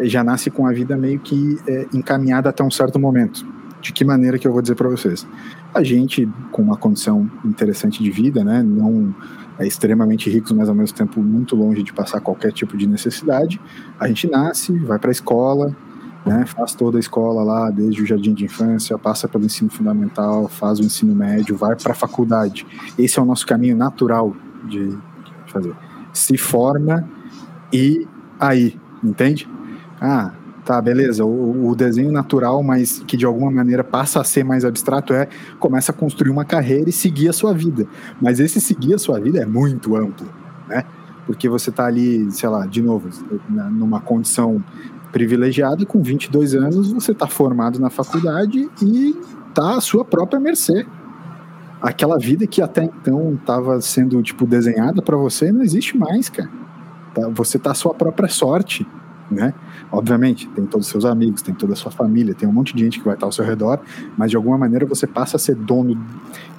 [0.01, 3.45] já nasce com a vida meio que é, encaminhada até um certo momento
[3.83, 5.27] de que maneira que eu vou dizer para vocês?
[5.73, 9.13] A gente, com uma condição interessante de vida, né, não
[9.59, 13.59] é extremamente ricos, mas ao mesmo tempo muito longe de passar qualquer tipo de necessidade,
[13.99, 15.75] a gente nasce, vai para a escola,
[16.25, 20.47] né, faz toda a escola lá, desde o jardim de infância, passa pelo ensino fundamental,
[20.47, 22.65] faz o ensino médio, vai para a faculdade.
[22.97, 24.97] Esse é o nosso caminho natural de
[25.47, 25.75] fazer.
[26.13, 27.05] Se forma
[27.71, 28.07] e
[28.39, 29.49] aí, entende?
[29.99, 30.31] Ah,
[30.65, 31.25] Tá, beleza.
[31.25, 35.27] O, o, desenho natural, mas que de alguma maneira passa a ser mais abstrato, é
[35.59, 37.85] começa a construir uma carreira e seguir a sua vida.
[38.21, 40.27] Mas esse seguir a sua vida é muito amplo,
[40.69, 40.85] né?
[41.25, 43.09] Porque você tá ali, sei lá, de novo,
[43.49, 44.63] numa condição
[45.11, 49.15] privilegiada, com 22 anos, você tá formado na faculdade e
[49.53, 50.85] tá à sua própria mercê.
[51.81, 56.49] Aquela vida que até então estava sendo, tipo, desenhada para você, não existe mais, cara.
[57.13, 58.87] Tá, você tá à sua própria sorte
[59.29, 59.53] né?
[59.91, 62.83] Obviamente, tem todos os seus amigos, tem toda a sua família, tem um monte de
[62.83, 63.79] gente que vai estar ao seu redor,
[64.17, 65.99] mas de alguma maneira você passa a ser dono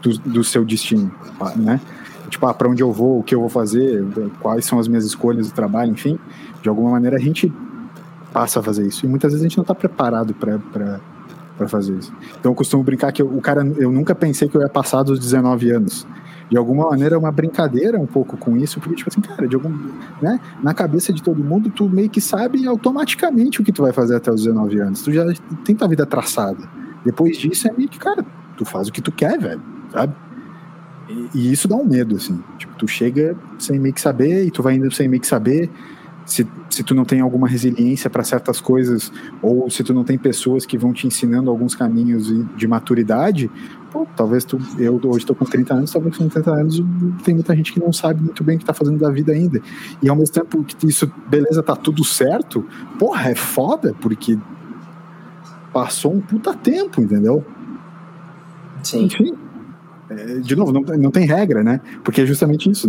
[0.03, 1.13] do, do seu destino,
[1.57, 1.81] né?
[2.29, 4.05] Tipo, ah, para onde eu vou, o que eu vou fazer,
[4.41, 6.19] quais são as minhas escolhas de trabalho, enfim,
[6.63, 7.53] de alguma maneira a gente
[8.33, 9.07] passa a fazer isso.
[9.07, 12.13] E muitas vezes a gente não está preparado para fazer isso.
[12.41, 15.03] Então eu costumo brincar que eu, o cara, eu nunca pensei que eu ia passar
[15.03, 16.07] dos 19 anos
[16.55, 19.57] de alguma maneira é uma brincadeira um pouco com isso, porque, tipo assim, cara, de
[19.57, 19.77] algum,
[20.23, 23.93] né, na cabeça de todo mundo, tu meio que sabe automaticamente o que tu vai
[23.93, 25.03] fazer até os 19 anos.
[25.03, 25.25] Tu já
[25.65, 26.63] tem tua vida traçada.
[27.05, 28.25] Depois disso é meio que, cara,
[28.57, 30.15] tu faz o que tu quer, velho, sabe?
[31.09, 32.41] E, e isso dá um medo, assim.
[32.57, 35.69] Tipo, tu chega sem meio que saber e tu vai indo sem meio que saber
[36.25, 40.17] se, se tu não tem alguma resiliência para certas coisas, ou se tu não tem
[40.17, 43.51] pessoas que vão te ensinando alguns caminhos de maturidade,
[43.93, 46.83] pô, talvez tu, eu hoje estou com 30 anos, talvez com 30 anos
[47.23, 49.61] tem muita gente que não sabe muito bem o que está fazendo da vida ainda.
[50.03, 52.67] E ao mesmo tempo que isso, beleza, tá tudo certo,
[52.99, 54.39] porra, é foda, porque
[55.73, 57.45] passou um puta tempo, entendeu?
[58.83, 59.05] Sim.
[59.05, 59.35] Enfim,
[60.09, 61.81] é, de novo, não, não tem regra, né?
[62.03, 62.89] Porque é justamente isso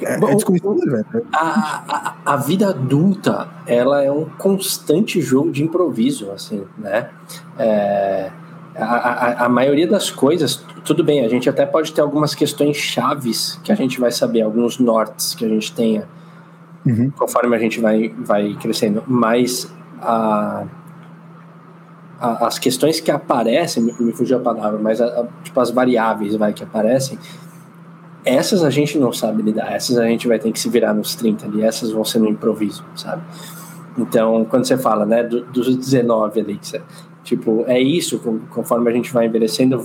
[0.00, 1.26] é, é velho.
[1.32, 7.10] A, a, a, vida adulta, ela é um constante jogo de improviso, assim, né?
[7.58, 8.30] É,
[8.76, 12.76] a, a, a, maioria das coisas, tudo bem, a gente até pode ter algumas questões
[12.76, 16.08] chaves que a gente vai saber, alguns nortes que a gente tenha
[16.86, 17.10] uhum.
[17.10, 20.64] conforme a gente vai, vai crescendo, mas a,
[22.18, 24.98] as questões que aparecem, me, fugiu a palavra, mas
[25.42, 27.18] tipo as variáveis vai, que aparecem,
[28.24, 31.14] essas a gente não sabe lidar, essas a gente vai ter que se virar nos
[31.14, 33.22] 30 ali, essas vão ser no improviso, sabe?
[33.98, 36.82] Então, quando você fala, né, dos 19 ali, você,
[37.22, 38.18] tipo, é isso,
[38.50, 39.84] conforme a gente vai envelhecendo,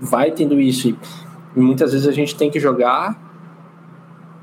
[0.00, 0.98] vai tendo isso e,
[1.56, 3.30] e muitas vezes a gente tem que jogar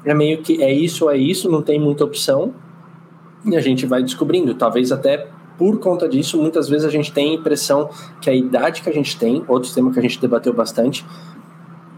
[0.06, 2.54] é meio que é isso é isso, não tem muita opção
[3.46, 7.32] e a gente vai descobrindo, talvez até por conta disso, muitas vezes a gente tem
[7.32, 7.90] a impressão
[8.22, 11.04] que a idade que a gente tem, outro tema que a gente debateu bastante,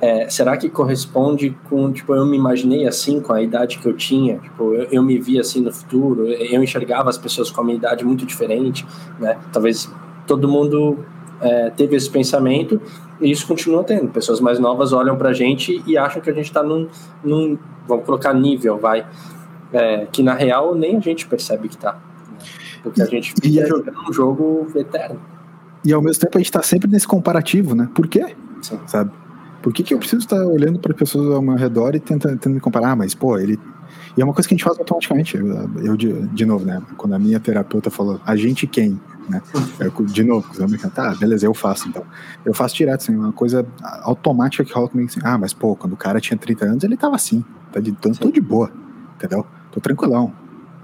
[0.02, 3.94] é, será que corresponde com, tipo, eu me imaginei assim com a idade que eu
[3.94, 7.64] tinha, tipo, eu, eu, me vi assim no futuro, eu enxergava as pessoas com a
[7.64, 8.86] minha idade muito diferente,
[9.20, 9.38] né?
[9.52, 9.92] Talvez
[10.26, 11.04] todo mundo
[11.42, 12.82] é, teve esse pensamento
[13.20, 14.08] e isso continua tendo.
[14.10, 16.88] Pessoas mais novas olham pra gente e acham que a gente está num,
[17.22, 19.06] num, vamos colocar nível, vai,
[19.74, 22.00] é, que na real nem a gente percebe que tá.
[22.82, 25.20] Porque a gente fica jogando um jogo eterno.
[25.84, 27.90] E ao mesmo tempo a gente está sempre nesse comparativo, né?
[27.94, 28.36] Por quê?
[28.62, 28.80] Sim.
[28.88, 29.12] Sabe?
[29.62, 32.54] Por que, que eu preciso estar olhando para pessoas ao meu redor e tentando, tentando
[32.54, 32.91] me comparar?
[32.91, 33.60] Ah, mas, pô, ele.
[34.15, 35.38] E é uma coisa que a gente faz automaticamente.
[35.38, 36.82] Eu, eu de, de, novo, né?
[36.98, 39.00] Quando a minha terapeuta falou, a gente quem?
[39.30, 39.41] Né?
[39.80, 40.48] Eu, de novo,
[40.93, 42.04] tá, beleza, eu faço então.
[42.43, 43.65] Eu faço direto, assim, uma coisa
[44.02, 46.98] automática que rola comigo assim, ah, mas pô, quando o cara tinha 30 anos, ele
[46.98, 48.72] tava assim, tá de, tô, tô de boa,
[49.15, 49.45] entendeu?
[49.72, 50.34] Tô tranquilão,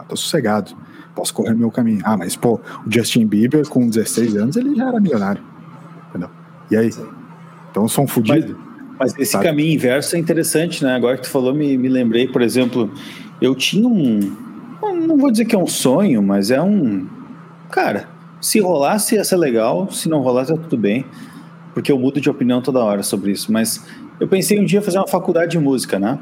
[0.07, 0.77] tô sossegado,
[1.15, 2.01] posso correr meu caminho.
[2.03, 5.41] Ah, mas pô, o Justin Bieber com 16 anos, ele já era milionário,
[6.09, 6.29] entendeu?
[6.69, 6.91] E aí?
[7.71, 8.64] Então são fodidos.
[8.99, 9.45] Mas esse sabe?
[9.45, 10.95] caminho inverso é interessante, né?
[10.95, 12.91] Agora que tu falou, me, me lembrei, por exemplo,
[13.41, 14.19] eu tinha um.
[15.08, 17.08] Não vou dizer que é um sonho, mas é um.
[17.69, 18.08] Cara,
[18.39, 21.05] se rolasse ia ser legal, se não rolasse é tudo bem,
[21.73, 23.51] porque eu mudo de opinião toda hora sobre isso.
[23.51, 23.86] Mas
[24.19, 26.19] eu pensei um dia fazer uma faculdade de música, né?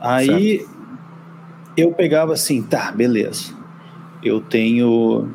[0.00, 0.70] Aí certo.
[1.76, 3.52] eu pegava assim, tá, beleza.
[4.22, 5.28] Eu tenho.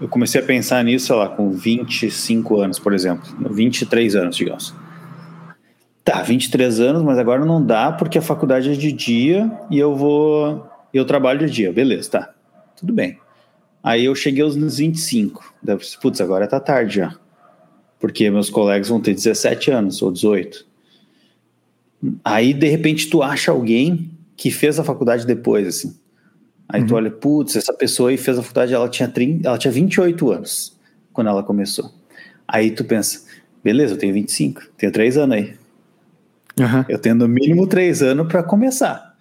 [0.00, 3.28] Eu comecei a pensar nisso, sei lá, com 25 anos, por exemplo.
[3.50, 4.74] 23 anos, digamos.
[6.04, 9.94] Tá, 23 anos, mas agora não dá porque a faculdade é de dia e eu
[9.94, 10.66] vou.
[10.92, 12.34] Eu trabalho de dia, beleza, tá.
[12.76, 13.18] Tudo bem.
[13.82, 15.54] Aí eu cheguei aos 25.
[16.00, 17.14] Putz, agora tá tarde já.
[17.98, 20.66] Porque meus colegas vão ter 17 anos ou 18.
[22.24, 25.94] Aí, de repente, tu acha alguém que fez a faculdade depois, assim.
[26.66, 26.86] Aí uhum.
[26.86, 30.30] tu olha, putz, essa pessoa aí fez a faculdade, ela tinha, 30, ela tinha 28
[30.30, 30.78] anos
[31.12, 31.92] quando ela começou.
[32.48, 33.26] Aí tu pensa,
[33.62, 35.59] beleza, eu tenho 25, tenho 3 anos aí.
[36.60, 36.84] Uhum.
[36.88, 39.14] Eu tenho no mínimo três anos para começar.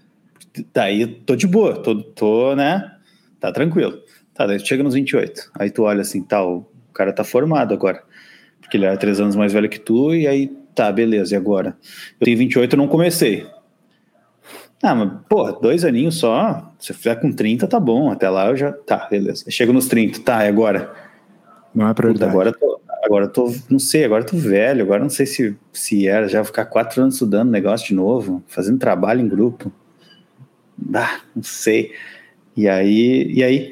[0.74, 2.92] Daí tô de boa, tô, tô, né?
[3.40, 4.00] Tá tranquilo.
[4.34, 5.52] Tá, daí chega nos 28.
[5.58, 8.04] Aí tu olha assim, tá, o cara tá formado agora.
[8.60, 11.78] Porque ele era três anos mais velho que tu, e aí, tá, beleza, e agora?
[12.20, 13.48] Eu tenho 28 e não comecei.
[14.82, 16.74] Ah, mas, pô, dois aninhos só.
[16.80, 18.10] Se fizer com 30, tá bom.
[18.10, 18.72] Até lá eu já.
[18.72, 19.44] Tá, beleza.
[19.50, 20.94] Chega nos 30, tá, e agora?
[21.76, 22.32] Não é prioridade.
[22.32, 22.79] Puta, agora tô,
[23.10, 26.28] agora eu tô, não sei, agora eu tô velho, agora não sei se, se era,
[26.28, 29.72] já ficar quatro anos estudando negócio de novo, fazendo trabalho em grupo.
[30.94, 31.92] Ah, não sei.
[32.56, 33.72] E aí, e aí?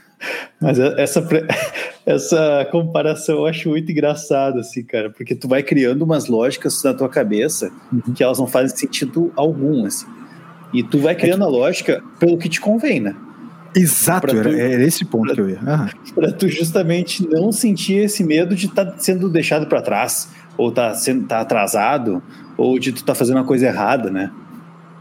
[0.58, 1.26] Mas essa,
[2.06, 6.94] essa comparação eu acho muito engraçada, assim, cara, porque tu vai criando umas lógicas na
[6.94, 8.14] tua cabeça uhum.
[8.14, 10.06] que elas não fazem sentido algum, assim.
[10.72, 13.14] E tu vai criando a lógica pelo que te convém, né?
[13.74, 15.60] Exato, tu, era, era, esse ponto pra, que eu ia.
[16.14, 20.72] Para tu justamente não sentir esse medo de estar tá sendo deixado para trás, ou
[20.72, 22.22] tá sendo tá atrasado,
[22.56, 24.30] ou de tu estar tá fazendo uma coisa errada, né?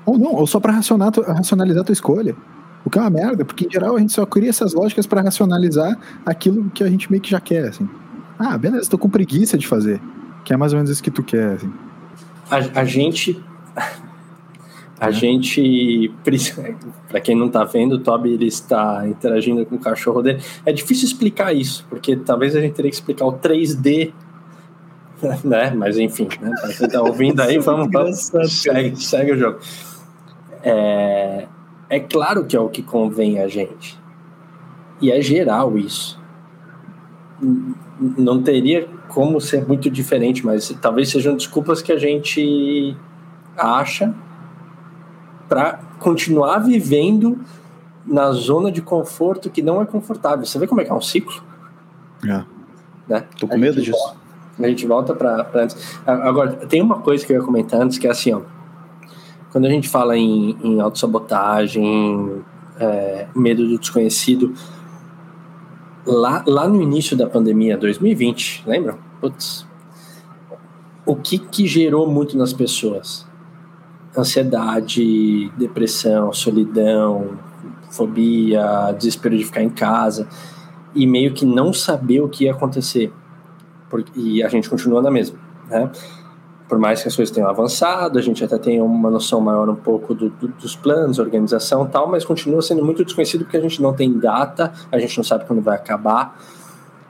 [0.06, 2.36] Ou não, ou só para racionalizar a tua escolha.
[2.86, 5.22] O que é uma merda, porque em geral a gente só cria essas lógicas para
[5.22, 7.88] racionalizar aquilo que a gente meio que já quer, assim.
[8.38, 10.02] Ah, beleza, tô com preguiça de fazer.
[10.46, 11.72] Que é mais ou menos isso que tu quer, assim.
[12.50, 13.44] A, a gente
[15.00, 15.12] a é.
[15.12, 16.12] gente,
[17.08, 20.42] para quem não está vendo, o Toby ele está interagindo com o cachorro dele.
[20.66, 24.12] É difícil explicar isso, porque talvez a gente teria que explicar o 3D,
[25.44, 25.72] né?
[25.72, 26.54] Mas enfim, né?
[26.60, 29.60] Para quem está ouvindo aí, vamos, vamos segue, segue, o jogo.
[30.64, 31.48] É,
[31.90, 33.98] é claro que é o que convém a gente.
[35.02, 36.20] E é geral isso.
[38.18, 42.98] Não teria como ser muito diferente, mas talvez sejam desculpas que a gente
[43.58, 44.14] acha
[45.50, 47.40] para continuar vivendo
[48.06, 50.46] na zona de conforto que não é confortável.
[50.46, 51.44] Você vê como é que é um ciclo?
[52.24, 52.44] É.
[53.08, 53.26] Né?
[53.38, 53.98] Tô com medo disso.
[53.98, 54.18] Volta,
[54.60, 56.00] a gente volta para antes.
[56.06, 58.42] Agora, tem uma coisa que eu ia comentar antes que é assim, ó.
[59.52, 62.44] Quando a gente fala em, em autossabotagem,
[62.80, 64.54] é, medo do desconhecido,
[66.06, 69.00] lá, lá no início da pandemia, 2020, lembram?
[69.20, 69.66] Putz,
[71.06, 73.28] o que que gerou muito nas pessoas?
[74.20, 77.38] Ansiedade, depressão, solidão,
[77.92, 80.28] fobia, desespero de ficar em casa
[80.96, 83.12] e meio que não saber o que ia acontecer.
[84.16, 85.92] e a gente continua na mesma, né?
[86.68, 89.76] Por mais que as coisas tenham avançado, a gente até tem uma noção maior um
[89.76, 93.82] pouco do, do, dos planos, organização tal, mas continua sendo muito desconhecido porque a gente
[93.82, 96.40] não tem data, a gente não sabe quando vai acabar.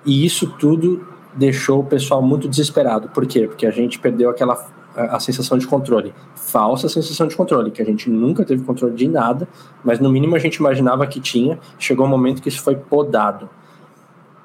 [0.06, 3.09] E isso tudo deixou o pessoal muito desesperado.
[3.09, 3.47] Por quê?
[3.47, 4.55] Porque a gente perdeu aquela
[4.95, 6.13] a, a sensação de controle.
[6.35, 9.47] Falsa sensação de controle, que a gente nunca teve controle de nada,
[9.83, 11.59] mas no mínimo a gente imaginava que tinha.
[11.77, 13.49] Chegou um momento que isso foi podado.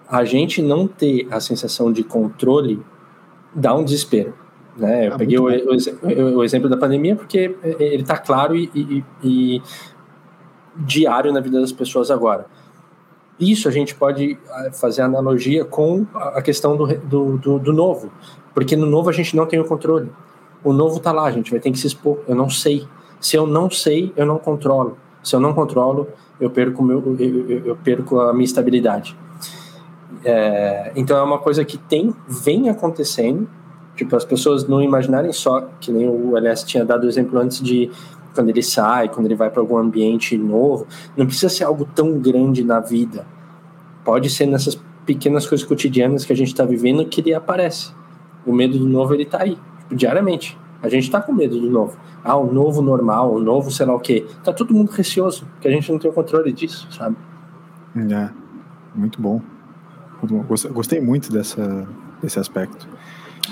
[0.08, 2.80] A gente não ter a sensação de controle
[3.54, 4.34] dá um desespero.
[4.76, 5.08] Né?
[5.08, 9.04] Eu ah, peguei o, o, o, exemplo da pandemia porque ele está claro e, e,
[9.22, 9.62] e
[10.76, 12.46] diário na vida das pessoas agora.
[13.38, 18.12] Isso a gente pode ah, fazer analogia com a questão do, do, do, do novo,
[18.54, 20.10] porque no novo a gente não tem o controle.
[20.62, 22.20] O novo está lá, a gente vai ter que se expor.
[22.26, 22.86] Eu não sei.
[23.20, 24.96] Se eu não sei, eu não controlo.
[25.22, 26.08] Se eu não controlo,
[26.40, 29.16] eu perco, meu, eu, eu perco a minha estabilidade.
[30.24, 33.48] É, então é uma coisa que tem, vem acontecendo.
[33.96, 37.60] Tipo, as pessoas não imaginarem só, que nem o LS tinha dado o exemplo antes
[37.60, 37.90] de
[38.34, 40.86] quando ele sai, quando ele vai para algum ambiente novo.
[41.16, 43.26] Não precisa ser algo tão grande na vida.
[44.04, 47.92] Pode ser nessas pequenas coisas cotidianas que a gente está vivendo que ele aparece.
[48.46, 49.58] O medo do novo ele está aí
[49.90, 50.58] diariamente.
[50.82, 51.96] A gente tá com medo do novo.
[52.22, 54.26] Ah, o novo normal, o novo sei lá o quê.
[54.42, 57.16] Tá todo mundo receoso, porque a gente não tem o controle disso, sabe?
[57.96, 58.30] É,
[58.94, 59.40] muito bom.
[60.72, 61.86] Gostei muito dessa,
[62.20, 62.88] desse aspecto.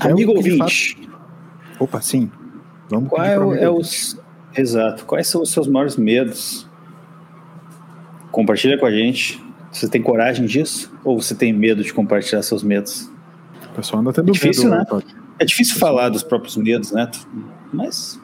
[0.02, 0.58] É amigo ouvinte.
[0.58, 0.96] Faz...
[1.78, 2.30] Opa, sim.
[2.90, 4.20] Vamos Qual é, o, é os...
[4.56, 5.04] Exato.
[5.04, 6.68] Quais são os seus maiores medos?
[8.30, 9.42] Compartilha com a gente.
[9.70, 10.92] Você tem coragem disso?
[11.04, 13.10] Ou você tem medo de compartilhar seus medos?
[13.70, 14.96] O pessoal anda tendo é difícil, medo.
[14.96, 15.02] Né?
[15.38, 17.10] É difícil falar dos próprios medos, né?
[17.72, 18.20] Mas.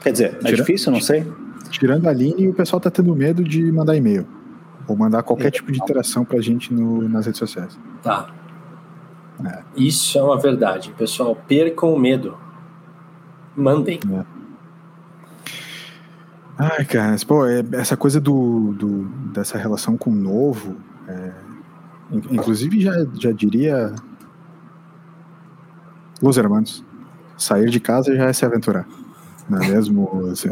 [0.00, 1.26] Quer dizer, é difícil, não sei.
[1.70, 4.26] Tirando a Aline, o pessoal tá tendo medo de mandar e-mail.
[4.86, 5.50] Ou mandar qualquer é.
[5.50, 7.78] tipo de interação pra gente no, nas redes sociais.
[8.02, 8.32] Tá.
[9.44, 9.62] É.
[9.76, 10.92] Isso é uma verdade.
[10.96, 12.36] Pessoal, percam o medo.
[13.56, 14.00] Mandem.
[14.12, 14.37] É.
[16.58, 21.32] Ai, cara, pô, é, essa coisa do, do, dessa relação com o novo, é,
[22.30, 23.94] inclusive já, já diria
[26.20, 26.84] Los Hermanos.
[27.36, 28.88] Sair de casa já é se aventurar.
[29.48, 30.26] Não é mesmo?
[30.32, 30.48] Assim,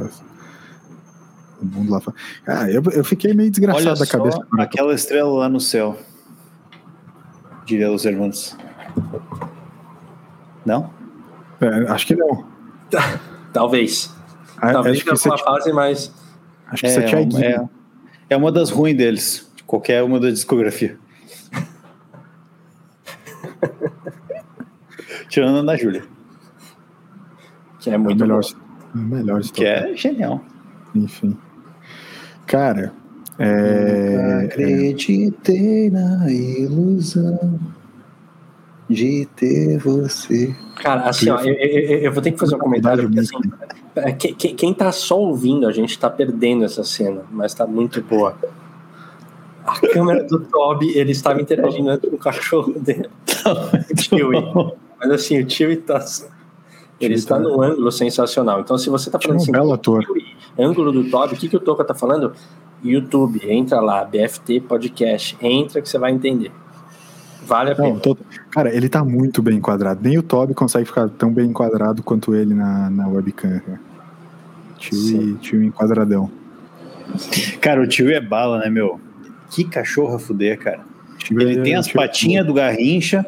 [1.61, 2.17] o mundo lá fora.
[2.47, 4.47] Ah, eu, eu fiquei meio desgraçado Olha da cabeça.
[4.59, 5.99] Aquela estrela lá no céu.
[7.65, 8.57] Diria Los Hermanos.
[10.65, 10.91] Não?
[11.61, 12.47] É, acho que não.
[13.53, 14.16] Talvez.
[14.61, 16.13] Talvez em alguma fase, mas.
[16.69, 17.69] Acho que é, você tinha é,
[18.31, 19.53] é uma das ruins deles.
[19.67, 20.99] Qualquer uma da discografia.
[25.29, 26.05] Tirando na Júlia.
[27.81, 28.43] Que é muito é melhor,
[28.95, 30.41] melhor Que é genial.
[30.95, 31.37] Enfim.
[32.47, 32.93] Cara,
[33.39, 34.47] é...
[34.47, 37.59] acreditei na ilusão
[38.89, 40.55] de ter você.
[40.77, 43.86] Cara, assim, ó, eu, eu, eu, vou ter que fazer um comentário, porque assim, é,
[44.19, 48.37] quem, quem tá só ouvindo, a gente tá perdendo essa cena, mas tá muito boa.
[49.65, 53.09] A câmera do Toby, ele estava interagindo com o cachorro dele.
[54.99, 56.05] Mas assim, o tio está.
[57.01, 58.61] Ele está num ângulo sensacional.
[58.61, 60.05] Então, se você está falando assim, um belo ator.
[60.59, 62.33] ângulo do Toby, o que, que o Toca está falando?
[62.83, 66.53] YouTube, entra lá, BFT Podcast, entra que você vai entender.
[67.47, 67.89] Vale a pena.
[67.89, 68.17] Não, tô...
[68.51, 70.01] Cara, ele tá muito bem enquadrado.
[70.03, 73.63] Nem o Toby consegue ficar tão bem enquadrado quanto ele na, na webcam.
[74.79, 76.31] Tio, tio enquadradão.
[77.61, 79.01] Cara, o tio é bala, né, meu?
[79.51, 80.81] Que cachorro a fuder, cara.
[81.31, 83.25] Ele é, tem as patinhas do Garrincha,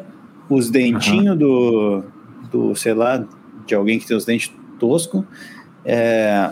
[0.49, 1.37] os dentinhos uhum.
[1.37, 2.03] do,
[2.51, 3.25] do, sei lá,
[3.65, 5.23] de alguém que tem os dentes toscos.
[5.83, 6.51] É,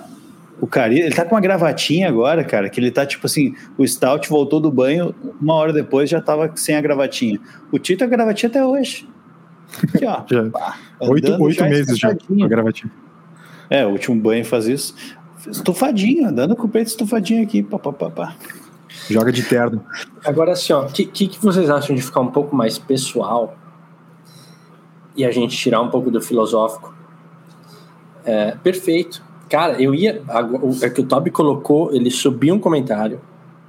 [0.60, 3.88] o cara, ele tá com uma gravatinha agora, cara, que ele tá tipo assim, o
[3.88, 7.40] Stout voltou do banho, uma hora depois já tava sem a gravatinha.
[7.72, 9.08] O Tito a gravatinha até hoje.
[9.84, 10.24] Aqui, ó.
[10.30, 12.92] já, pá, oito, oito meses já com a gravatinha.
[13.70, 14.96] É, o último banho faz isso.
[15.48, 18.36] Estufadinho, andando com o peito estufadinho aqui, pá, pá, pá, pá.
[19.10, 19.86] Joga de terno.
[20.26, 23.56] Agora, assim, ó, o que, que, que vocês acham de ficar um pouco mais pessoal
[25.16, 26.96] e a gente tirar um pouco do filosófico.
[28.26, 29.27] É, perfeito.
[29.50, 30.22] Cara, eu ia.
[30.82, 33.22] É que o Toby colocou, ele subiu um comentário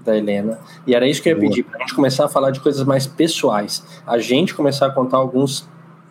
[0.05, 2.61] da Helena, e era isso que eu ia pedir, pra gente começar a falar de
[2.61, 3.85] coisas mais pessoais.
[4.07, 5.68] A gente começar a contar alguns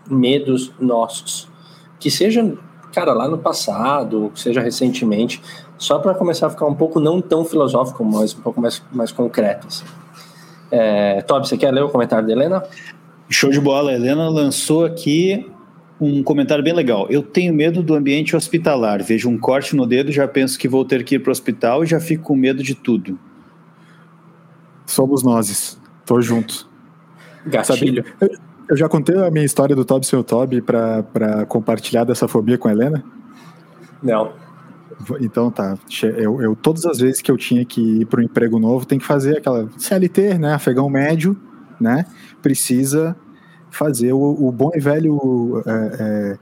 [0.09, 1.47] medos nossos.
[1.99, 2.53] Que seja,
[2.93, 5.41] cara, lá no passado, que seja recentemente,
[5.77, 9.11] só para começar a ficar um pouco não tão filosófico, mas um pouco mais, mais
[9.11, 9.67] concreto.
[9.67, 9.85] Assim.
[10.71, 12.63] É, Toby, você quer ler o comentário da Helena?
[13.29, 13.91] Show de bola.
[13.91, 15.49] A Helena lançou aqui
[15.99, 17.07] um comentário bem legal.
[17.09, 19.01] Eu tenho medo do ambiente hospitalar.
[19.03, 21.83] Vejo um corte no dedo, já penso que vou ter que ir para o hospital
[21.83, 23.17] e já fico com medo de tudo.
[24.85, 25.79] Somos nós.
[26.05, 26.67] Tô junto.
[27.45, 28.05] Gatilho.
[28.19, 28.37] Sabe,
[28.69, 32.67] eu já contei a minha história do Toby seu Toby para compartilhar dessa fobia com
[32.67, 33.03] a Helena?
[34.03, 34.33] Não.
[35.19, 35.77] Então tá.
[36.17, 38.99] Eu, eu, todas as vezes que eu tinha que ir para um emprego novo, tem
[38.99, 40.53] que fazer aquela CLT, né?
[40.53, 41.37] Afegão médio,
[41.79, 42.05] né?
[42.41, 43.15] Precisa
[43.77, 46.37] fazer o, o bom e velho é,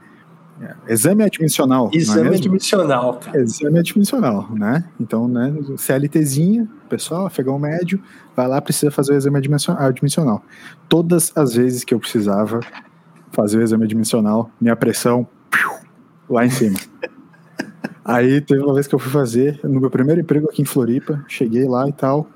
[0.58, 1.90] é, exame admissional.
[1.92, 2.46] é Exame mesmo?
[2.46, 3.38] admissional, cara.
[3.38, 4.84] Exame admissional, né?
[4.98, 8.00] Então, né, CLTzinha, pessoal, afegão médio,
[8.34, 10.42] vai lá, precisa fazer o exame admissio- admissional.
[10.88, 12.60] Todas as vezes que eu precisava
[13.32, 15.70] fazer o exame admissional, minha pressão piu,
[16.30, 16.78] lá em cima.
[18.02, 21.24] Aí teve uma vez que eu fui fazer, no meu primeiro emprego aqui em Floripa,
[21.28, 22.28] cheguei lá e tal.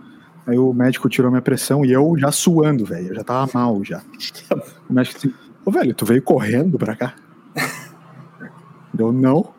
[0.50, 3.08] Aí o médico tirou minha pressão e eu já suando, velho.
[3.08, 4.02] Eu já tava mal já.
[4.88, 5.32] O médico assim,
[5.64, 7.14] ô velho, tu veio correndo pra cá?
[8.92, 9.52] Deu, não.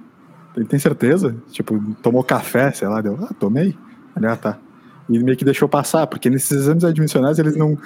[0.55, 1.35] Ele tem certeza?
[1.51, 3.75] Tipo, tomou café, sei lá, deu, ah, tomei.
[4.17, 4.57] Ele, ah, tá.
[5.09, 7.77] E meio que deixou passar, porque nesses exames admissionais eles não.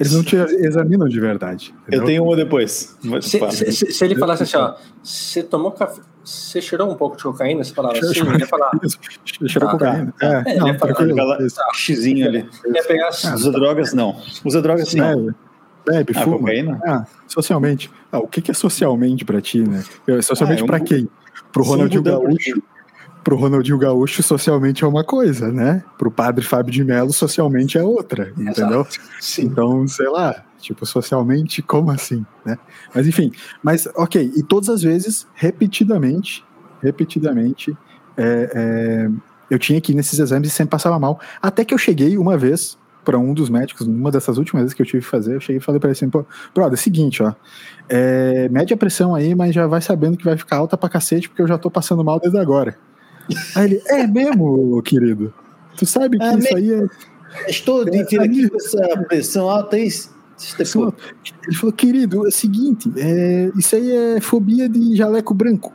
[0.00, 1.74] Eles não te examinam de verdade.
[1.82, 2.06] Eu entendeu?
[2.06, 2.96] tenho uma depois.
[3.20, 7.16] Se, se- se- se ele falasse assim, ó, você tomou café, você cheirou um pouco
[7.16, 8.70] de cocaína, você falava assim, ele ia falar,
[9.46, 10.14] cheirou Ah, cocaína.
[10.18, 10.26] tá.
[10.26, 10.92] É, É, ele não, ia falar.
[10.92, 11.56] Aquela isso.
[11.74, 12.48] xizinho ali.
[12.74, 14.20] ia pegar assim, Usa drogas, não.
[14.44, 15.34] Usa drogas, não.
[15.86, 16.38] Bebe, Ah, fuma.
[16.38, 16.80] cocaína?
[16.86, 17.90] Ah, socialmente.
[18.12, 19.82] Ah, o que que é socialmente pra ti, né?
[20.06, 21.08] Eu- Socialmente Ah, é um- pra quem?
[21.50, 22.62] Pro Sim, Ronaldinho Gaúcho.
[23.24, 25.82] Pro Ronaldinho Gaúcho, socialmente é uma coisa, né?
[25.98, 28.86] Pro padre Fábio de Mello, socialmente é outra, entendeu?
[29.20, 29.42] sim.
[29.44, 32.58] Então, sei lá, tipo, socialmente, como assim, né?
[32.94, 33.32] Mas enfim,
[33.62, 36.44] mas ok, e todas as vezes, repetidamente,
[36.82, 37.76] repetidamente,
[38.16, 39.10] é, é,
[39.50, 41.20] eu tinha que ir nesses exames e sempre passava mal.
[41.40, 44.82] Até que eu cheguei uma vez para um dos médicos, numa dessas últimas vezes que
[44.82, 46.82] eu tive que fazer, eu cheguei e falei para ele assim, pô, brother, é o
[46.82, 47.32] seguinte, ó,
[47.88, 51.28] é, mede a pressão aí, mas já vai sabendo que vai ficar alta pra cacete,
[51.28, 52.76] porque eu já tô passando mal desde agora.
[53.54, 55.32] Aí ele, é mesmo, querido?
[55.76, 56.86] Tu sabe que Ah, isso aí é
[57.46, 59.88] Estou vir aqui com essa pressão alta aí.
[61.46, 65.72] Ele falou, querido, é o seguinte, é, isso aí é fobia de jaleco branco.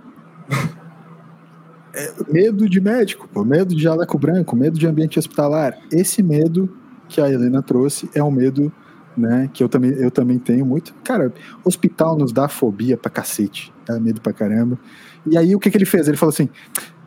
[1.93, 5.77] É, medo de médico, pô, medo de jaleco branco, medo de ambiente hospitalar.
[5.91, 6.69] Esse medo
[7.07, 8.71] que a Helena trouxe é um medo
[9.15, 10.93] né, que eu também, eu também tenho muito.
[11.03, 11.31] Cara,
[11.63, 14.79] hospital nos dá fobia pra cacete, dá medo pra caramba.
[15.25, 16.07] E aí o que, que ele fez?
[16.07, 16.49] Ele falou assim: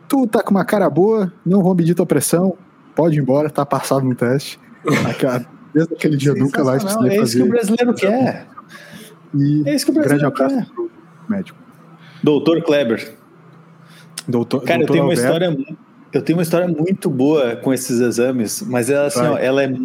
[0.07, 2.57] tu tá com uma cara boa, não vou medir tua pressão,
[2.95, 4.59] pode ir embora, tá passado no teste.
[5.77, 8.47] Desde aquele dia eu nunca precisei É isso que o brasileiro quer.
[9.35, 10.73] E É isso que o grande brasileiro abraço quer.
[10.73, 10.91] pro
[11.29, 11.59] médico.
[12.23, 13.13] Doutor Kleber.
[14.27, 15.77] Doutor, Cara, eu doutor tenho uma Alberto, história.
[16.11, 19.77] Eu tenho uma história muito boa com esses exames, mas ela, assim, ó, ela, é,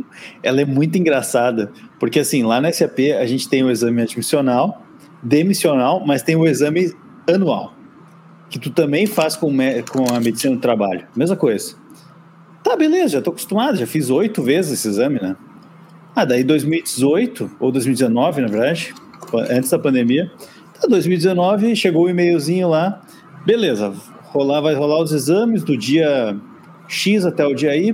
[0.42, 1.70] ela é muito engraçada.
[2.00, 4.82] Porque, assim, lá na SAP a gente tem o exame admissional,
[5.22, 6.94] demissional, mas tem o exame
[7.28, 7.74] anual,
[8.48, 9.50] que tu também faz com,
[9.90, 11.06] com a medicina do trabalho.
[11.14, 11.74] Mesma coisa.
[12.64, 15.36] Tá, beleza, já tô acostumado, já fiz oito vezes esse exame, né?
[16.14, 18.94] Ah, daí 2018, ou 2019, na verdade,
[19.50, 20.30] antes da pandemia.
[20.80, 23.00] Tá, 2019, chegou o e-mailzinho lá.
[23.46, 23.92] Beleza,
[24.24, 26.36] rolar, vai rolar os exames do dia
[26.88, 27.92] X até o dia Y.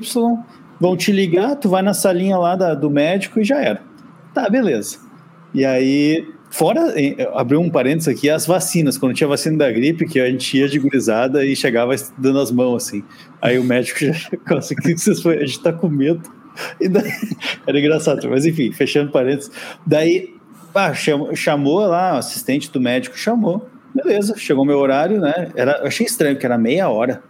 [0.81, 3.81] Vão te ligar, tu vai na salinha lá da- do médico e já era.
[4.35, 4.99] Tá, beleza.
[5.55, 6.93] E aí, fora,
[7.35, 8.97] abriu um parênteses aqui, as vacinas.
[8.99, 12.51] Quando tinha vacina da gripe, que a gente ia de gurizada e chegava dando as
[12.53, 13.03] mãos, assim.
[13.41, 14.13] Aí o médico já
[14.57, 14.75] assim?
[14.85, 16.23] A gente tá com medo.
[16.91, 17.13] Daí,
[17.67, 19.51] era engraçado, mas enfim, fechando parênteses.
[19.87, 20.35] Daí,
[20.75, 23.69] ah, chamou, chamou lá, o assistente do médico chamou.
[23.95, 25.51] Beleza, chegou meu horário, né?
[25.57, 27.23] Era, eu achei estranho, que era meia hora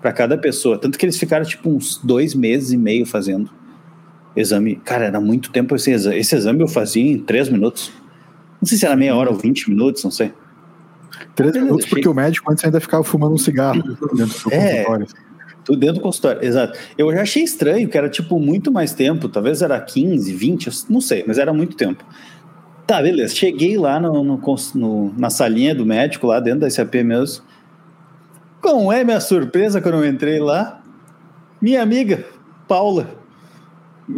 [0.00, 0.78] para cada pessoa.
[0.78, 3.50] Tanto que eles ficaram tipo uns dois meses e meio fazendo
[4.36, 4.76] exame.
[4.76, 6.18] Cara, era muito tempo esse exame.
[6.18, 7.92] Esse exame eu fazia em três minutos.
[8.60, 10.32] Não sei se era meia hora ou 20 minutos, não sei.
[11.34, 14.08] Três minutos, porque o médico antes ainda ficava fumando um cigarro dentro
[14.50, 14.84] do É.
[14.84, 15.06] consultório.
[15.64, 16.76] Tudo dentro do consultório, exato.
[16.98, 20.72] Eu já achei estranho, que era tipo muito mais tempo, talvez era 15, 20, eu
[20.90, 22.04] não sei, mas era muito tempo.
[22.86, 23.34] Tá, beleza.
[23.34, 24.40] Cheguei lá no, no
[24.74, 27.44] no- na salinha do médico, lá dentro da SAP mesmo.
[28.60, 30.82] Como é minha surpresa quando eu entrei lá?
[31.60, 32.24] Minha amiga,
[32.66, 33.08] Paula,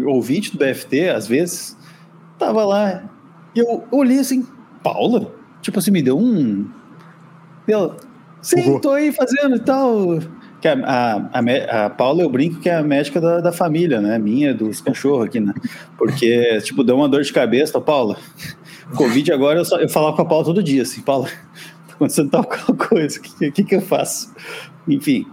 [0.07, 1.76] ouvinte do BFT, às vezes,
[2.38, 3.03] tava lá.
[3.55, 4.47] E eu olhei assim,
[4.82, 5.30] Paula?
[5.61, 6.66] Tipo assim, me deu um.
[7.66, 7.97] Deu,
[8.42, 10.18] sim, tô aí fazendo e tal.
[10.65, 14.01] Que a, a, a, a Paula, eu brinco que é a médica da, da família,
[14.01, 14.19] né?
[14.19, 15.53] Minha, dos cachorros aqui, né?
[15.99, 18.17] Porque, tipo, deu uma dor de cabeça, Paula.
[18.97, 21.27] Covid agora eu, só, eu falava com a Paula todo dia, assim, Paula,
[21.87, 22.45] tá acontecendo tal
[22.89, 24.35] coisa, o que, que, que eu faço?
[24.89, 25.27] Enfim.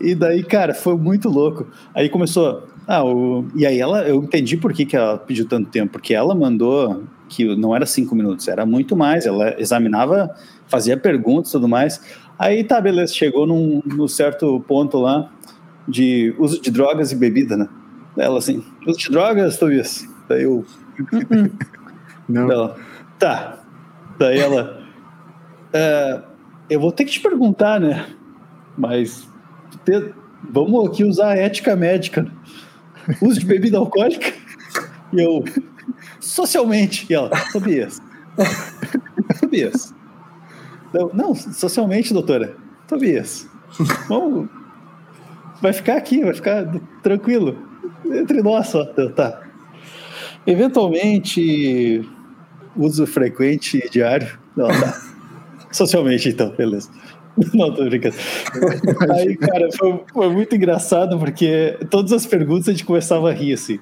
[0.00, 1.68] E daí, cara, foi muito louco.
[1.94, 2.66] Aí começou.
[2.88, 6.12] Ah, o, e aí ela, eu entendi por que, que ela pediu tanto tempo, porque
[6.12, 9.26] ela mandou que não era cinco minutos, era muito mais.
[9.26, 10.34] Ela examinava,
[10.66, 12.00] fazia perguntas e tudo mais.
[12.38, 15.30] Aí tá, beleza, chegou num, num certo ponto lá
[15.88, 17.68] de uso de drogas e bebida, né?
[18.16, 20.06] Ela assim, uso de drogas, Tobias?
[20.28, 20.64] Daí eu,
[22.28, 22.76] Não, ela,
[23.18, 23.60] tá.
[24.18, 24.82] Daí ela,
[25.72, 26.22] "É,
[26.68, 28.06] eu vou ter que te perguntar, né?
[28.76, 29.28] Mas
[29.84, 30.12] te-
[30.50, 32.22] vamos aqui usar a ética médica.
[32.22, 32.30] né?
[33.22, 34.32] Uso de bebida alcoólica?
[35.12, 35.44] E eu,
[36.20, 37.06] socialmente.
[37.08, 38.02] E ela, Tobias,
[39.40, 39.94] Tobias.
[40.92, 42.56] Não, não, socialmente, doutora.
[42.88, 43.48] Tobias.
[44.08, 44.48] Vamos.
[45.60, 46.66] Vai ficar aqui, vai ficar
[47.02, 47.56] tranquilo.
[48.04, 48.84] Entre nós só.
[48.84, 49.42] Tá.
[50.46, 52.08] Eventualmente,
[52.76, 54.38] uso frequente diário.
[54.56, 55.00] Não, tá.
[55.72, 56.90] Socialmente, então, beleza.
[57.52, 58.16] Não, tô brincando.
[59.12, 63.52] Aí, cara, foi, foi, muito engraçado porque todas as perguntas a gente começava a rir
[63.52, 63.78] assim.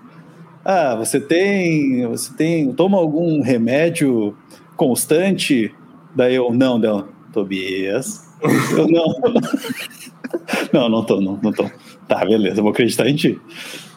[0.64, 2.06] Ah, você tem.
[2.08, 2.72] Você tem.
[2.72, 4.36] Toma algum remédio
[4.76, 5.72] constante?
[6.14, 7.08] Daí eu, não, dela.
[7.32, 8.28] Tobias.
[8.76, 9.04] Eu não.
[10.72, 11.70] Não, não tô, não, não tô.
[12.08, 13.40] Tá, beleza, vou acreditar em ti.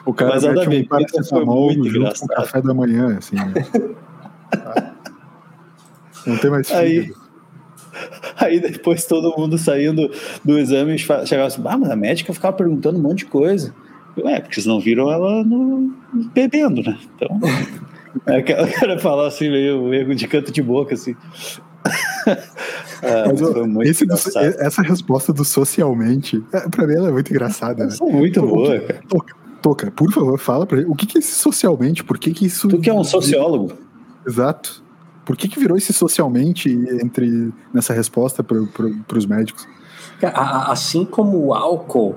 [0.06, 2.30] O cara Mas mete um paracetamol foi muito engraçado.
[2.30, 3.36] Café da manhã, assim.
[3.36, 3.54] Né?
[6.26, 7.12] não tem mais Aí,
[8.38, 10.10] aí depois todo mundo saindo
[10.46, 13.74] do exame chegava assim, ah, mas a médica ficava perguntando um monte de coisa.
[14.16, 15.94] Eu, é, porque vocês não viram ela no,
[16.34, 16.98] bebendo, né?
[17.16, 17.40] Então,
[18.28, 21.16] é, o cara falar assim, meio erro de canto de boca, assim.
[23.04, 23.26] Ah,
[23.84, 24.16] esse do,
[24.60, 27.86] essa resposta do socialmente, é, pra mim ela é muito engraçada.
[27.86, 27.96] Né?
[28.02, 29.02] muito boa, cara.
[29.08, 30.90] Toca, toca, por favor, fala pra gente.
[30.90, 32.04] O que, que é esse socialmente?
[32.04, 32.68] Por que, que isso.
[32.68, 33.74] Tu que é um sociólogo.
[34.26, 34.84] Exato.
[35.26, 36.70] Por que, que virou esse socialmente
[37.04, 39.68] entre nessa resposta para pro, os médicos?
[40.22, 42.16] Assim como o álcool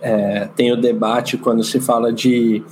[0.00, 2.62] é, tem o debate quando se fala de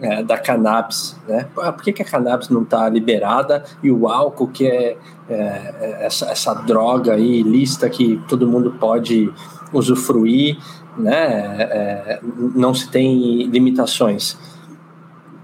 [0.00, 1.48] é, da cannabis, né?
[1.58, 4.96] Ah, por que, que a cannabis não está liberada e o álcool, que é,
[5.28, 9.32] é, é essa, essa, droga aí lista que todo mundo pode
[9.72, 10.58] usufruir,
[10.96, 11.56] né?
[11.60, 14.38] É, não se tem limitações.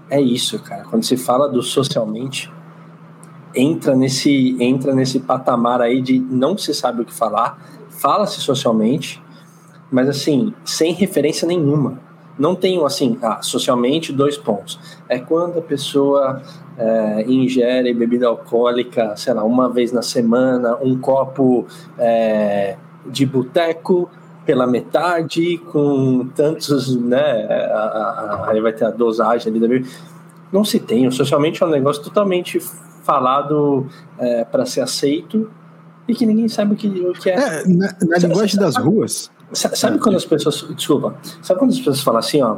[0.09, 0.83] É isso, cara.
[0.83, 2.51] Quando se fala do socialmente,
[3.53, 9.21] entra nesse entra nesse patamar aí de não se sabe o que falar, fala-se socialmente,
[9.91, 12.06] mas assim sem referência nenhuma
[12.37, 14.79] não tenho assim, ah, socialmente, dois pontos.
[15.09, 16.41] É quando a pessoa
[16.77, 21.65] é, ingere bebida alcoólica, sei lá, uma vez na semana, um copo
[21.97, 24.09] é, de boteco
[24.45, 27.47] pela metade, com tantos, né?
[28.45, 29.89] Aí vai ter a dosagem ali da bebida.
[30.51, 31.07] Não se tem.
[31.07, 32.59] O socialmente é um negócio totalmente
[33.03, 35.49] falado é, para ser aceito
[36.07, 37.33] e que ninguém sabe o que, o que é.
[37.33, 39.99] é na, na linguagem das ruas Sabe é.
[39.99, 40.67] quando as pessoas.
[40.75, 41.15] Desculpa.
[41.41, 42.57] Sabe quando as pessoas falam assim, ó.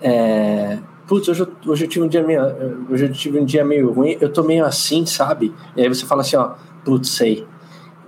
[0.00, 3.92] É, Putz, hoje, hoje, eu tive um dia meio, hoje eu tive um dia meio
[3.92, 5.52] ruim, eu tô meio assim, sabe?
[5.76, 6.54] E aí você fala assim, ó,
[6.84, 7.46] putz, sei.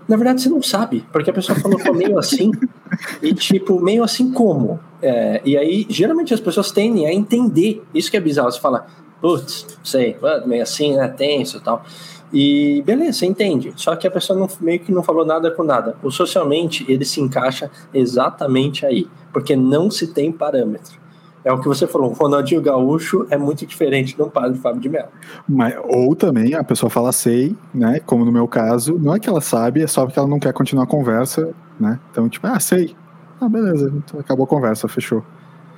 [0.09, 2.51] Na verdade, você não sabe, porque a pessoa falou que meio assim,
[3.21, 4.79] e tipo, meio assim como?
[5.03, 8.87] É, e aí, geralmente as pessoas tendem a entender, isso que é bizarro, você fala,
[9.21, 11.85] putz, sei, meio assim, né, tenso e tal.
[12.33, 13.73] E beleza, você entende.
[13.77, 15.97] Só que a pessoa não, meio que não falou nada com nada.
[16.03, 21.05] O socialmente, ele se encaixa exatamente aí, porque não se tem parâmetro.
[21.45, 24.89] É o que você falou, o Ronaldinho Gaúcho é muito diferente um padre Fábio de
[24.89, 25.09] Mello.
[25.47, 28.01] Mas, ou também a pessoa fala sei, né?
[28.01, 30.55] Como no meu caso, não é que ela sabe, é só porque ela não quer
[30.55, 32.01] continuar a conversa, né?
[32.11, 32.97] Então, tipo, ah, sei.
[33.39, 35.23] Ah, beleza, então acabou a conversa, fechou.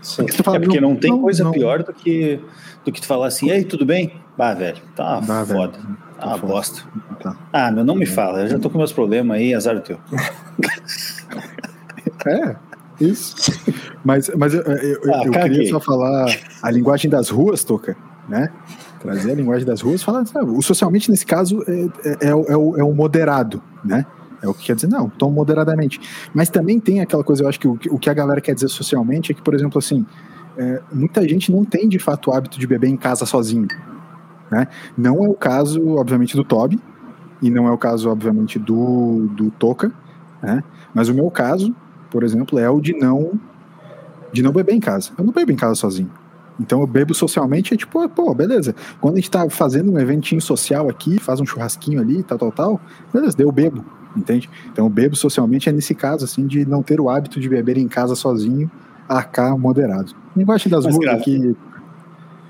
[0.06, 0.24] Sim.
[0.24, 1.50] Porque fala, é porque não, não tem não, coisa não.
[1.50, 2.38] pior do que,
[2.84, 4.12] do que tu falar assim, ei, tudo bem?
[4.38, 5.78] Bah, velho, tá bah, foda.
[5.78, 5.98] Velho.
[6.16, 6.82] Ah, tá bosta.
[7.20, 7.36] Tá.
[7.52, 8.42] Ah, meu, não me fala.
[8.42, 9.98] Eu já tô com meus problemas aí, azar teu.
[12.24, 12.54] é,
[13.00, 13.34] isso.
[14.04, 16.26] Mas, mas eu, eu, ah, eu queria só falar
[16.62, 17.96] a linguagem das ruas, Toca,
[18.28, 18.48] né?
[19.00, 22.56] Trazer a linguagem das ruas, falar, sabe, o socialmente nesse caso é, é, é, é,
[22.56, 24.06] o, é o moderado, né?
[24.42, 26.00] É o que quer dizer, não, tão moderadamente.
[26.34, 28.68] Mas também tem aquela coisa, eu acho que o, o que a galera quer dizer
[28.68, 30.04] socialmente é que, por exemplo, assim,
[30.56, 33.68] é, muita gente não tem de fato o hábito de beber em casa sozinho.
[34.50, 34.68] Né?
[34.96, 36.80] Não é o caso, obviamente, do Toby,
[37.42, 39.92] e não é o caso, obviamente, do, do Toca,
[40.42, 40.62] né?
[40.94, 41.74] mas o meu caso,
[42.10, 43.38] por exemplo, é o de não
[44.32, 45.12] de não beber em casa.
[45.16, 46.10] Eu não bebo em casa sozinho.
[46.58, 48.74] Então eu bebo socialmente, é tipo, pô, beleza.
[49.00, 52.52] Quando a gente tá fazendo um eventinho social aqui, faz um churrasquinho ali, tal, tal,
[52.52, 52.80] tal,
[53.12, 53.84] beleza, eu bebo,
[54.16, 54.48] entende?
[54.72, 57.76] Então eu bebo socialmente é nesse caso, assim, de não ter o hábito de beber
[57.76, 58.70] em casa sozinho,
[59.08, 60.12] AK moderado.
[60.36, 61.56] Linguagem das ruas aqui,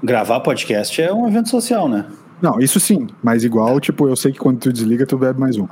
[0.03, 2.07] Gravar podcast é um evento social, né?
[2.41, 5.57] Não, isso sim, mas igual, tipo, eu sei que quando tu desliga, tu bebe mais
[5.57, 5.67] um.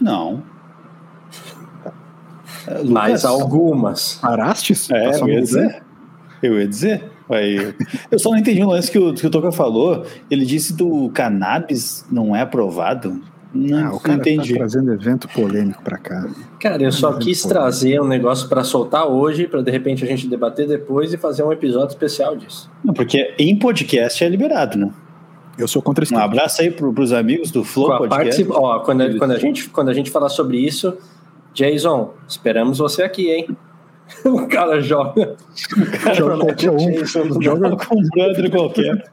[0.00, 0.42] Não.
[2.66, 4.16] É, mais algumas.
[4.16, 4.90] Parastes?
[4.90, 5.82] É, eu ia dizer.
[6.42, 7.10] Eu ia dizer.
[7.30, 7.74] Aí,
[8.10, 10.04] eu só não entendi um lance que o, que o Toca falou.
[10.30, 13.22] Ele disse do cannabis não é aprovado.
[13.54, 14.52] Não, ah, o cara entendi.
[14.52, 16.26] Tá trazendo evento polêmico para cá.
[16.58, 20.26] Cara, eu só quis trazer um negócio para soltar hoje, para de repente a gente
[20.26, 22.70] debater depois e fazer um episódio especial disso.
[22.82, 24.90] Não, porque em podcast é liberado, né?
[25.58, 26.14] Eu sou contra isso.
[26.14, 28.46] Um abraço aí para os amigos do Flow Podcast.
[28.50, 30.96] Ó, quando, a, quando, a gente, quando a gente falar sobre isso,
[31.52, 33.48] Jason, esperamos você aqui, hein?
[34.24, 35.36] o cara joga.
[35.76, 37.04] O cara joga, um,
[37.42, 39.12] joga com um brother qualquer.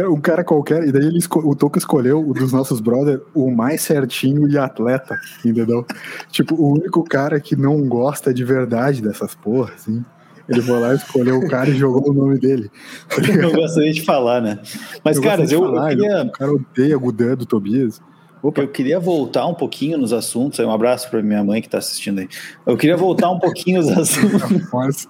[0.00, 3.80] Um cara qualquer, e daí ele o Toco escolheu o dos nossos brothers o mais
[3.80, 5.86] certinho e atleta, entendeu?
[6.30, 10.04] Tipo, o único cara que não gosta de verdade dessas porras, assim.
[10.48, 12.70] Ele foi lá, escolheu o cara e jogou o nome dele.
[13.42, 14.60] Eu gostaria de falar, né?
[15.04, 16.22] Mas, cara, eu, falar, eu queria...
[16.22, 18.00] O cara odeia o Dan do Tobias.
[18.42, 18.60] Opa.
[18.60, 20.58] Eu queria voltar um pouquinho nos assuntos.
[20.60, 22.28] Um abraço para minha mãe que está assistindo aí.
[22.64, 25.08] Eu queria voltar um pouquinho nos assuntos.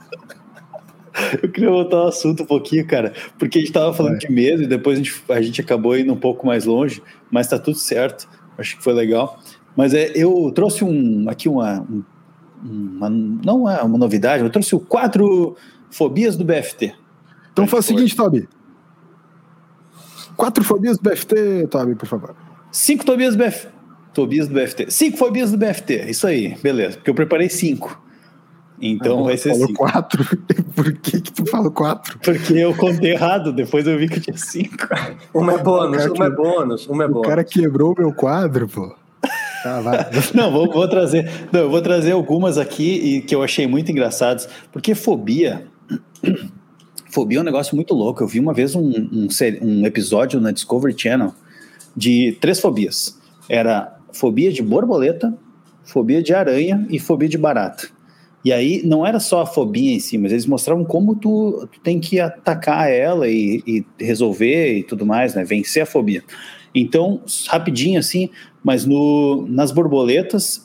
[1.43, 4.19] Eu queria voltar ao assunto um pouquinho, cara, porque a gente estava falando é.
[4.19, 7.47] de medo e depois a gente, a gente acabou indo um pouco mais longe, mas
[7.47, 8.29] está tudo certo.
[8.59, 9.39] Acho que foi legal.
[9.77, 12.03] Mas é, eu trouxe um aqui uma, um,
[12.65, 15.57] uma, não é uma novidade, eu trouxe o quatro
[15.91, 16.95] fobias do BFT.
[17.53, 18.49] Então faz o seguinte, Toby.
[20.37, 22.37] Quatro fobias do BFT, Toby, por favor.
[22.71, 23.69] Cinco fobias do BFT.
[24.13, 24.91] Tobias do BFT.
[24.91, 26.11] Cinco fobias do BFT.
[26.11, 26.97] Isso aí, beleza.
[26.97, 28.03] Porque eu preparei cinco.
[28.81, 29.79] Então ah, vai ser falou cinco.
[29.79, 30.25] quatro.
[30.75, 32.19] Por que, que tu falou quatro?
[32.19, 34.89] Porque eu contei errado, depois eu vi que tinha cinco.
[35.33, 37.27] Uma é bônus, uma é bônus, uma é bônus.
[37.27, 38.95] O cara quebrou o meu quadro, pô.
[39.63, 40.07] Tá, vai.
[40.35, 41.29] Não, vou, vou trazer.
[41.51, 44.49] Não, eu vou trazer algumas aqui e que eu achei muito engraçadas.
[44.71, 45.67] Porque fobia.
[47.09, 48.23] Fobia é um negócio muito louco.
[48.23, 49.29] Eu vi uma vez um, um,
[49.63, 51.33] um episódio na Discovery Channel
[51.97, 53.19] de três fobias.
[53.49, 55.33] Era fobia de borboleta,
[55.83, 57.89] fobia de aranha e fobia de barata.
[58.47, 61.81] E aí não era só a fobia em si, mas eles mostravam como tu, tu
[61.81, 65.43] tem que atacar ela e, e, resolver e tudo mais, né?
[65.43, 66.23] Vencer a fobia.
[66.73, 68.31] Então, rapidinho assim,
[68.63, 70.65] mas no, nas borboletas,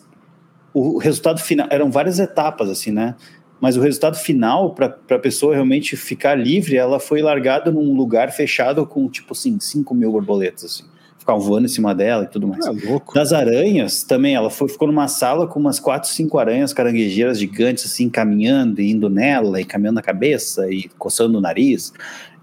[0.71, 3.15] o resultado final eram várias etapas, assim, né?
[3.59, 8.31] Mas o resultado final, para a pessoa realmente ficar livre, ela foi largada num lugar
[8.31, 10.90] fechado com, tipo assim, 5 mil borboletas, assim
[11.21, 12.65] ficar voando em cima dela e tudo mais.
[12.65, 13.13] É louco.
[13.13, 17.85] Das aranhas, também, ela foi, ficou numa sala com umas quatro, cinco aranhas caranguejeiras gigantes,
[17.85, 21.93] assim, caminhando e indo nela, e caminhando na cabeça, e coçando o nariz.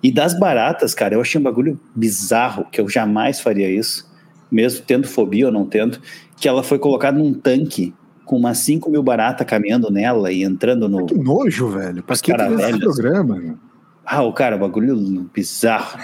[0.03, 4.09] E das baratas, cara, eu achei um bagulho bizarro, que eu jamais faria isso,
[4.51, 5.99] mesmo tendo fobia ou não tendo,
[6.37, 7.93] que ela foi colocada num tanque
[8.25, 11.07] com umas 5 mil baratas caminhando nela e entrando no.
[11.07, 12.03] Que nojo, velho.
[12.03, 13.59] Pra que programa?
[14.07, 15.99] Ah, o cara, bagulho bizarro.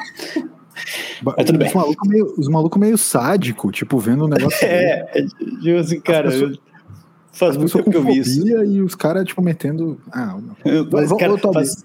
[1.22, 1.68] Mas tudo bem.
[1.68, 4.58] Os malucos meio, os maluco meio sádico, tipo, vendo o negócio.
[4.66, 6.30] é, é, tipo assim, cara.
[6.30, 6.58] Pessoas,
[7.32, 8.46] faz muito tempo que eu vi isso.
[8.46, 9.98] E os caras, tipo, metendo.
[10.12, 11.84] Ah, eu, mas, cara, faz,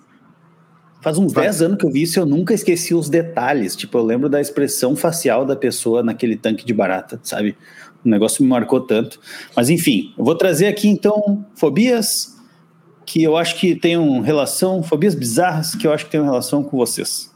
[1.02, 3.76] faz uns 10 anos que eu vi isso e eu nunca esqueci os detalhes.
[3.76, 7.58] Tipo, eu lembro da expressão facial da pessoa naquele tanque de barata, sabe?
[8.04, 9.20] O negócio me marcou tanto.
[9.56, 12.38] Mas enfim, eu vou trazer aqui então fobias
[13.06, 16.78] que eu acho que tenham relação, fobias bizarras que eu acho que tenham relação com
[16.78, 17.32] vocês.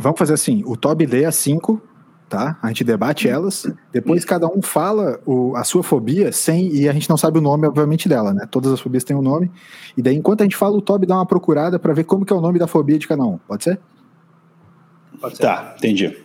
[0.00, 1.80] Vamos fazer assim: o Toby lê as cinco,
[2.26, 2.58] tá?
[2.62, 6.74] A gente debate elas, depois cada um fala o, a sua fobia sem.
[6.74, 8.46] E a gente não sabe o nome, obviamente, dela, né?
[8.50, 9.50] Todas as fobias têm um nome.
[9.96, 12.32] E daí, enquanto a gente fala, o Toby dá uma procurada para ver como que
[12.32, 13.36] é o nome da fobia de cada um.
[13.46, 13.78] Pode ser?
[15.20, 15.42] Pode ser.
[15.42, 16.16] Tá, entendi.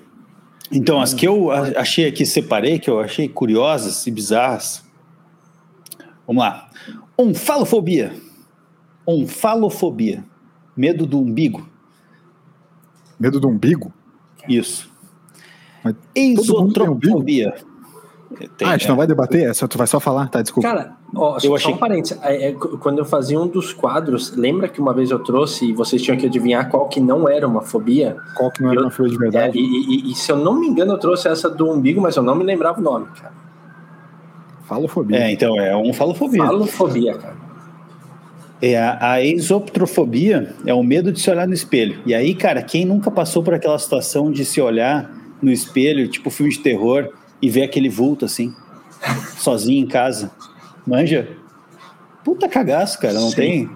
[0.72, 4.86] Então, as que eu achei aqui, separei, que eu achei curiosas e bizarras.
[6.26, 6.70] Vamos lá.
[7.20, 8.14] Onfalofobia.
[9.06, 10.24] Onfalofobia.
[10.78, 11.75] Medo do umbigo.
[13.20, 13.94] Medo do umbigo?
[14.48, 14.90] Isso.
[16.14, 17.54] Exotropofobia.
[18.58, 18.90] Tem, ah, a gente é.
[18.90, 20.42] não vai debater essa, tu vai só falar, tá?
[20.42, 20.68] Desculpa.
[20.68, 21.74] Cara, ó, eu só achei...
[21.74, 22.18] um parênteses.
[22.22, 25.74] É, é, quando eu fazia um dos quadros, lembra que uma vez eu trouxe e
[25.74, 28.18] vocês tinham que adivinhar qual que não era uma fobia?
[28.36, 29.58] Qual que não era eu, uma fobia de verdade?
[29.58, 32.16] É, e, e, e, se eu não me engano, eu trouxe essa do umbigo, mas
[32.16, 33.34] eu não me lembrava o nome, cara.
[34.64, 35.18] Falofobia.
[35.18, 36.44] É, então, é um falofobia.
[36.44, 37.45] Falofobia, cara.
[38.62, 42.00] É, a, a exoptrofobia é o medo de se olhar no espelho.
[42.06, 46.30] E aí, cara, quem nunca passou por aquela situação de se olhar no espelho, tipo
[46.30, 47.10] filme de terror,
[47.42, 48.54] e ver aquele vulto assim,
[49.38, 50.32] sozinho em casa?
[50.88, 51.28] Manja?
[52.24, 53.36] Puta cagaço, cara, não Sim.
[53.36, 53.70] tem?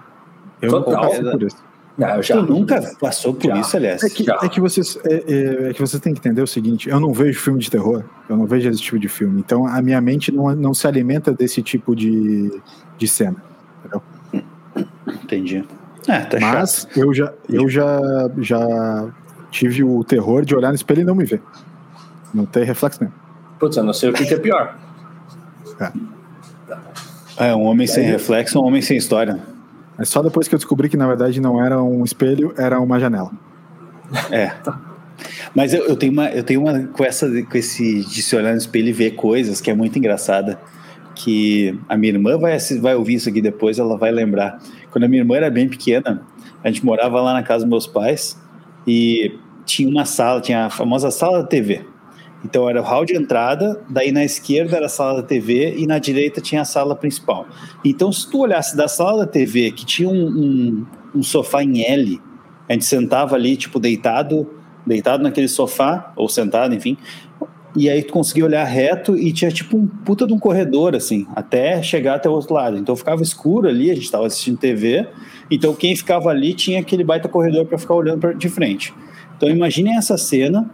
[0.62, 1.22] Eu Total.
[1.22, 1.70] não por isso.
[1.96, 3.60] Não, já, tu nunca passou por já.
[3.60, 4.02] isso, aliás.
[4.02, 6.88] É que, é que vocês, é, é, é, que você tem que entender o seguinte:
[6.88, 9.40] eu não vejo filme de terror, eu não vejo esse tipo de filme.
[9.40, 12.58] Então a minha mente não, não se alimenta desse tipo de,
[12.96, 13.49] de cena.
[15.14, 15.64] Entendi.
[16.08, 16.98] É, tá Mas chato.
[16.98, 18.00] eu já, eu já,
[18.38, 19.08] já
[19.50, 21.42] tive o terror de olhar no espelho e não me ver.
[22.32, 23.12] Não ter reflexo nenhum.
[23.58, 24.78] Putz, eu não sei o que, é pior.
[25.78, 27.48] É.
[27.48, 29.38] é um homem sem reflexo, um homem sem história.
[29.98, 32.98] É só depois que eu descobri que na verdade não era um espelho, era uma
[32.98, 33.30] janela.
[34.30, 34.52] É.
[35.54, 38.52] Mas eu, eu, tenho uma, eu tenho uma com essa, com esse de se olhar
[38.52, 40.58] no espelho e ver coisas que é muito engraçada
[41.14, 44.58] que a minha irmã vai, vai ouvir isso aqui depois, ela vai lembrar.
[44.90, 46.22] Quando a minha irmã era bem pequena,
[46.62, 48.40] a gente morava lá na casa dos meus pais
[48.86, 51.84] e tinha uma sala, tinha a famosa sala da TV.
[52.44, 55.86] Então era o hall de entrada, daí na esquerda era a sala da TV e
[55.86, 57.46] na direita tinha a sala principal.
[57.84, 60.86] Então se tu olhasse da sala da TV, que tinha um, um,
[61.16, 62.20] um sofá em L,
[62.68, 64.48] a gente sentava ali, tipo, deitado
[64.86, 66.96] deitado naquele sofá, ou sentado, enfim.
[67.76, 71.26] E aí tu conseguia olhar reto e tinha tipo um puta de um corredor, assim,
[71.36, 72.76] até chegar até o outro lado.
[72.76, 75.06] Então ficava escuro ali, a gente estava assistindo TV,
[75.50, 78.92] então quem ficava ali tinha aquele baita corredor para ficar olhando pra, de frente.
[79.36, 80.68] Então imaginem essa cena,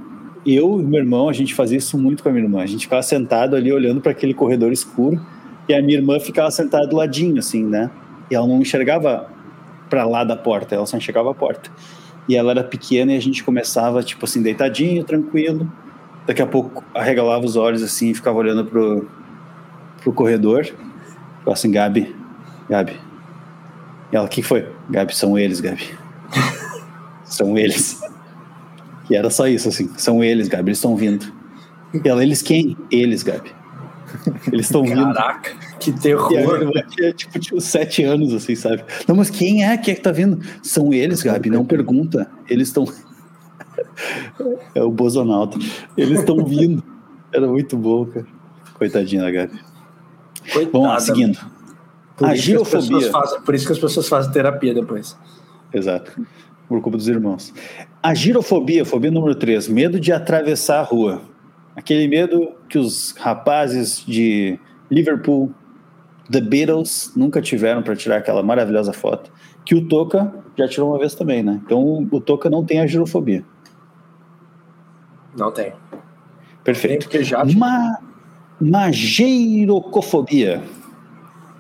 [0.46, 2.82] eu e meu irmão, a gente fazia isso muito com a minha irmã, a gente
[2.86, 5.20] ficava sentado ali olhando para aquele corredor escuro,
[5.68, 7.90] e a minha irmã ficava sentada do ladinho, assim, né?
[8.30, 9.28] E ela não enxergava
[9.90, 11.70] para lá da porta, ela só enxergava a porta.
[12.28, 15.70] E ela era pequena e a gente começava, tipo assim, deitadinho, tranquilo.
[16.26, 19.08] Daqui a pouco arregalava os olhos assim e ficava olhando pro,
[20.02, 20.64] pro corredor.
[20.64, 22.14] Falava assim, Gabi,
[22.68, 23.00] Gabi.
[24.12, 24.68] E ela, o que foi?
[24.90, 25.96] Gabi, são eles, Gabi.
[27.24, 28.00] são eles.
[29.08, 31.32] E era só isso, assim, são eles, Gabi, eles estão vindo.
[31.94, 32.76] E ela, eles quem?
[32.90, 33.54] Eles, Gabi.
[34.52, 35.12] Eles estão vindo.
[35.14, 36.70] Caraca, que terror.
[36.74, 38.84] E tinha, tipo, tinha uns sete anos, assim, sabe?
[39.06, 39.76] Não, mas quem é?
[39.76, 40.40] Quem é que tá vindo?
[40.62, 42.28] São eles, Gabi, não pergunta.
[42.48, 42.84] Eles estão.
[44.74, 45.58] É o Bozonaldo.
[45.96, 46.82] Eles estão vindo.
[47.32, 48.26] Era muito bom, cara.
[48.74, 49.58] Coitadinha da Gabi.
[50.52, 50.70] Coitada.
[50.72, 51.38] Vamos lá, seguindo.
[52.16, 53.10] Por A girofobia.
[53.10, 55.16] fazem- por isso que as pessoas fazem terapia depois.
[55.72, 56.12] Exato.
[56.68, 57.52] Por culpa dos irmãos.
[58.02, 61.20] A girofobia, fobia número 3, medo de atravessar a rua.
[61.74, 64.58] Aquele medo que os rapazes de
[64.90, 65.52] Liverpool,
[66.30, 69.30] The Beatles, nunca tiveram para tirar aquela maravilhosa foto.
[69.64, 71.60] Que o Toca já tirou uma vez também, né?
[71.64, 73.44] Então o Toca não tem a girofobia.
[75.36, 75.70] Não tem.
[75.70, 75.74] Tem
[76.64, 77.04] Perfeito.
[77.04, 77.98] porque já Ma
[78.60, 80.62] Mageirocofobia.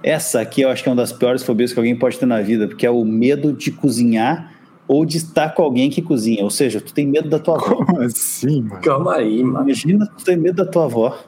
[0.02, 2.40] Essa aqui eu acho que é uma das piores fobias que alguém pode ter na
[2.40, 4.52] vida, porque é o medo de cozinhar
[4.88, 6.42] ou de estar com alguém que cozinha.
[6.42, 7.84] Ou seja, tu tem medo da tua avó.
[7.84, 8.80] Como assim, mano?
[8.80, 9.64] Calma aí, mano.
[9.64, 11.18] Imagina tu ter medo da tua avó.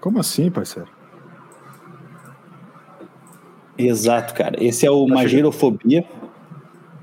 [0.00, 0.88] Como assim, parceiro?
[3.78, 4.62] Exato, cara.
[4.62, 6.04] Esse é o mageirofobia.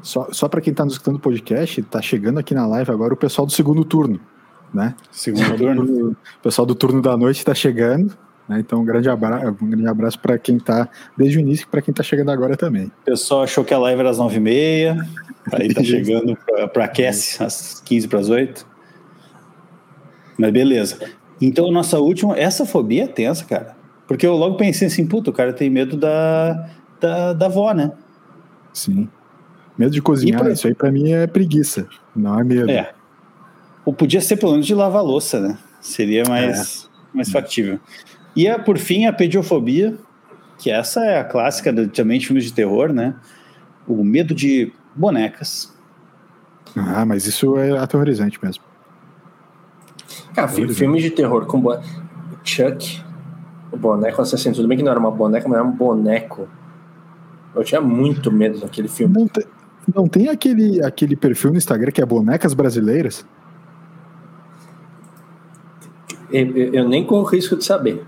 [0.01, 3.13] Só, só para quem tá nos escutando o podcast, tá chegando aqui na live agora
[3.13, 4.19] o pessoal do segundo turno,
[4.73, 4.95] né?
[5.11, 6.11] Segundo turno.
[6.11, 8.15] O pessoal do turno da noite tá chegando,
[8.47, 8.59] né?
[8.59, 11.81] Então um grande abraço, um grande abraço para quem tá desde o início e para
[11.81, 12.85] quem tá chegando agora também.
[12.85, 14.97] O pessoal achou que a live era às 9h30.
[15.53, 18.65] Aí tá chegando pra, pra aquece às 15 para as 8.
[20.37, 20.97] Mas beleza.
[21.39, 22.37] Então, a nossa última.
[22.37, 23.75] Essa fobia é tensa, cara.
[24.07, 26.69] Porque eu logo pensei assim, puta, o cara tem medo da,
[26.99, 27.91] da, da avó, né?
[28.73, 29.07] Sim.
[29.77, 32.69] Medo de cozinhar, pra- isso aí para mim é preguiça, não é medo.
[32.69, 32.93] É.
[33.85, 35.57] Ou podia ser pelo menos de lavar louça, né?
[35.79, 37.79] Seria mais, mais factível.
[38.35, 39.97] E a, por fim, a pediofobia,
[40.57, 43.15] que essa é a clássica de, também de filmes de terror, né?
[43.87, 45.75] O medo de bonecas.
[46.75, 48.63] Ah, mas isso é aterrorizante mesmo.
[50.33, 51.83] Cara, fi- filmes de terror com boneco.
[52.43, 53.03] Chuck,
[53.71, 54.55] o boneco assassino.
[54.55, 56.47] Tudo bem que não era uma boneca, mas era um boneco.
[57.53, 59.13] Eu tinha muito medo daquele filme.
[59.13, 59.47] Não, te-
[59.93, 63.25] não tem aquele, aquele perfil no Instagram que é bonecas brasileiras?
[66.31, 68.03] Eu, eu- nem corro risco de saber.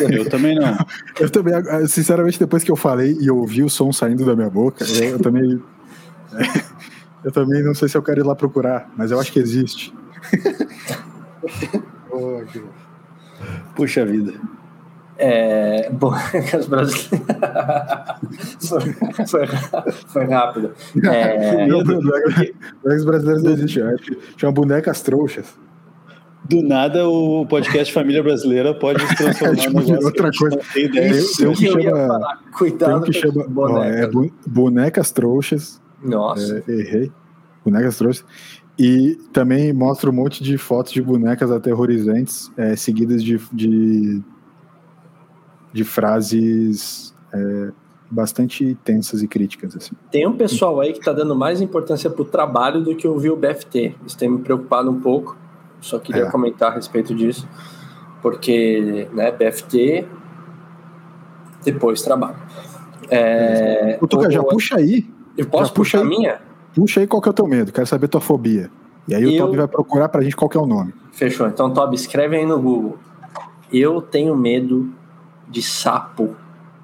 [0.00, 0.76] Eu também não.
[1.18, 4.36] Eu também, ah, sinceramente, depois que eu falei e eu ouvi o som saindo da
[4.36, 5.60] minha boca, eu, eu também.
[7.24, 9.92] Eu também não sei se eu quero ir lá procurar, mas eu acho que existe.
[12.10, 12.62] Oh, que-
[13.74, 14.32] Puxa vida.
[15.16, 17.28] É, bonecas brasileiras.
[19.28, 19.46] foi,
[20.06, 20.70] foi, rápido.
[21.04, 23.78] É, Não, bonecas brasileiras não existe.
[23.80, 25.46] eu acho que Chama bonecas trouxas.
[26.48, 30.56] Do nada, o podcast Família Brasileira pode se transformar É, tipo, negócio outra coisa.
[30.56, 31.10] não tem ideia.
[31.10, 32.18] Tem- isso tem um que chama-.
[32.18, 33.42] Tem Cuidado um que com chama.
[33.42, 34.10] as ó, é bonecas.
[34.12, 35.82] bu- bonecas trouxas.
[36.02, 36.64] Nossa.
[36.66, 37.12] É, errei.
[37.64, 38.24] Bonecas trouxas.
[38.78, 44.22] E também mostra um monte de fotos de bonecas aterrorizantes, é, seguidas de, de,
[45.72, 47.72] de frases é,
[48.10, 49.76] bastante tensas e críticas.
[49.76, 49.94] Assim.
[50.10, 53.36] Tem um pessoal aí que tá dando mais importância pro trabalho do que ouvir o
[53.36, 53.94] BFT.
[54.06, 55.36] Isso tem me preocupado um pouco.
[55.80, 56.30] Só queria É.
[56.30, 57.48] comentar a respeito disso.
[58.22, 60.06] Porque, né, BFT,
[61.64, 62.36] depois trabalho.
[63.10, 65.06] É, Ô, Tuca, já o- puxa aí.
[65.36, 66.40] eu posso puxar a minha?
[66.74, 67.72] Puxa aí qual que é o teu medo.
[67.72, 68.70] Quero saber tua fobia.
[69.06, 70.92] E aí o Eu- Toby vai procurar pra gente qual que é o nome.
[71.12, 71.46] Fechou.
[71.46, 72.98] Então, Toby, escreve aí no Google.
[73.72, 74.90] Eu tenho medo
[75.48, 76.36] de sapo.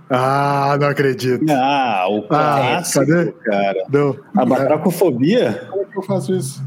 [0.08, 1.44] Ah, não acredito.
[1.50, 3.32] Ah, o clássico, cadê?
[3.32, 3.84] cara.
[3.90, 4.16] Não.
[4.36, 5.66] A batracofobia?
[5.70, 6.62] Como é que eu faço isso?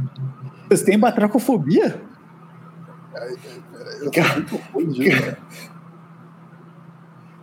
[0.67, 2.01] Vocês têm batracofobia?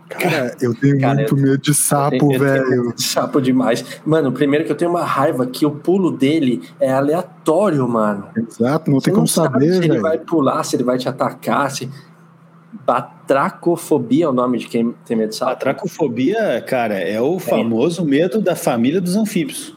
[0.07, 2.69] Cara, eu tenho Cara, muito medo de sapo, Eu tenho velho.
[2.69, 3.83] medo de sapo demais.
[4.05, 8.27] Mano, primeiro que eu tenho uma raiva que o pulo dele é aleatório, mano.
[8.37, 10.01] Exato, não Você tem como não sabe saber, se ele velho.
[10.03, 11.89] vai pular, se ele vai te atacar, se...
[12.85, 15.53] Batracofobia é o nome de quem tem medo de sapo?
[15.53, 19.75] Batracofobia, cara, é o famoso medo da família dos anfíbios.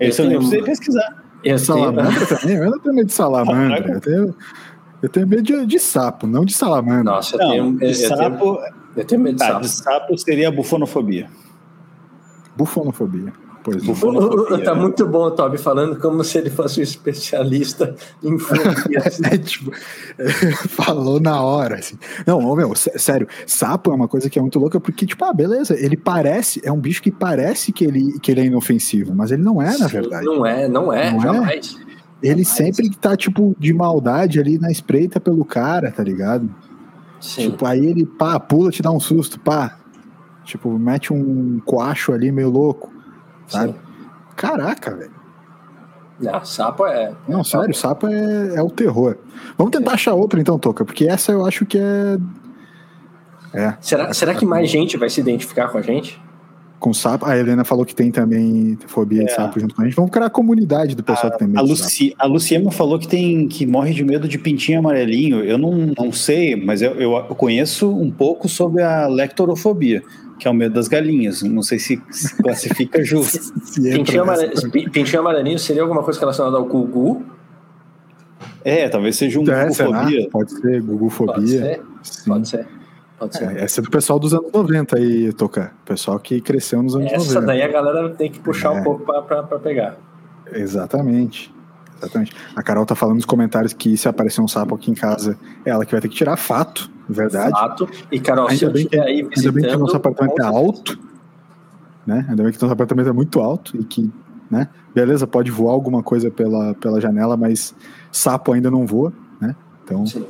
[0.00, 1.22] Esse eu, Eu nem tenho- precisei pesquisar.
[1.44, 2.56] Eu Salamandra também?
[2.56, 3.88] Eu não tenho medo de salamandra.
[3.92, 4.34] Eu tenho,
[5.06, 7.04] eu tenho medo de, de sapo, não de salamandra.
[7.04, 9.60] Nossa, eu Não, tenho, de eu, eu sapo, tenho, eu tenho medo de tá, sapo.
[9.60, 11.28] de sapo seria a bufonofobia.
[12.56, 13.32] Bufonofobia.
[13.62, 13.86] Pois é.
[13.86, 14.64] Bufonofobia.
[14.64, 19.20] Tá muito bom o Toby falando como se ele fosse um especialista em fobias.
[19.30, 19.70] É, tipo,
[20.70, 21.96] falou na hora, assim.
[22.26, 25.32] Não, meu, sé- sério, sapo é uma coisa que é muito louca, porque, tipo, ah,
[25.32, 29.30] beleza, ele parece, é um bicho que parece que ele, que ele é inofensivo, mas
[29.30, 30.24] ele não é, na verdade.
[30.24, 31.60] Não é, não é, Não é?
[32.22, 32.48] Ele Jamais.
[32.48, 36.48] sempre tá, tipo, de maldade ali na espreita pelo cara, tá ligado?
[37.20, 37.50] Sim.
[37.50, 39.78] Tipo, aí ele, pá, pula, te dá um susto, pá.
[40.44, 42.92] Tipo, mete um coacho ali meio louco,
[43.48, 43.72] sabe?
[43.72, 43.78] sim.
[44.36, 45.16] Caraca, velho.
[46.20, 47.12] Não, sapo é.
[47.28, 49.18] Não, sério, sapo é, é o terror.
[49.56, 52.18] Vamos tentar achar outra então, Toca, porque essa eu acho que é.
[53.52, 56.20] É, Será, será que mais gente vai se identificar com a gente?
[56.78, 57.24] Com sapo.
[57.26, 59.34] A Helena falou que tem também fobia de É.
[59.34, 59.94] sapo junto com a gente.
[59.96, 61.82] Vamos criar a comunidade do pessoal que tem medo A, de sapo.
[61.84, 65.42] Luci, a Luciema falou que tem que morre de medo de pintinho amarelinho.
[65.42, 70.02] Eu não, não sei, mas eu, eu conheço um pouco sobre a lectorofobia,
[70.38, 71.42] que é o medo das galinhas.
[71.42, 73.38] Não sei se, se classifica justo.
[73.64, 74.50] Se Pintinho, amare...
[74.90, 77.24] pintinho amarelinho seria alguma coisa relacionada ao Gugu?
[78.64, 80.02] É, talvez seja um É, será?
[80.02, 80.28] fobia.
[80.30, 81.46] Pode ser, Pode Gugufobia.
[81.46, 82.30] ser, Sim.
[82.30, 82.66] pode ser.
[83.18, 83.56] Pode ser.
[83.56, 85.72] É, essa é do pessoal dos anos 90 aí, Toca.
[85.84, 87.46] Pessoal que cresceu nos anos Essa 90.
[87.46, 88.80] daí a galera tem que puxar É.
[88.80, 89.96] um pouco pra pegar.
[90.52, 91.54] Exatamente.
[91.98, 92.32] Exatamente.
[92.54, 95.70] A Carol tá falando nos comentários que se aparecer um sapo aqui em casa, é
[95.70, 97.50] ela que vai ter que tirar fato, verdade.
[97.52, 97.88] Fato.
[98.12, 100.98] E, Carol, se Ainda eu bem, que, aí ainda bem que nosso apartamento é alto,
[102.06, 102.26] né?
[102.28, 104.12] Ainda bem que o nosso apartamento é muito alto e que,
[104.50, 104.68] né?
[104.94, 107.74] Beleza, pode voar alguma coisa pela, pela janela, mas
[108.12, 109.10] sapo ainda não voa,
[109.40, 109.56] né?
[109.82, 110.26] Então Sim.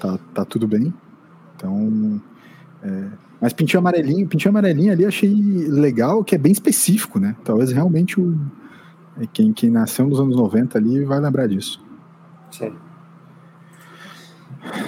[0.00, 0.92] tá, tá tudo bem.
[1.62, 2.20] Então,
[2.82, 3.04] é,
[3.40, 5.32] mas pintinho amarelinho, pintinho amarelinho ali achei
[5.68, 7.36] legal, que é bem específico, né?
[7.44, 8.36] Talvez realmente o
[9.20, 11.80] é, quem, quem nasceu nos anos 90 ali vai lembrar disso.
[12.50, 12.72] Sim.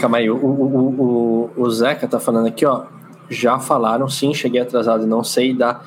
[0.00, 2.86] Calma aí, o, o, o, o, Zeca tá falando aqui, ó.
[3.28, 5.80] Já falaram, sim, cheguei atrasado, não sei, da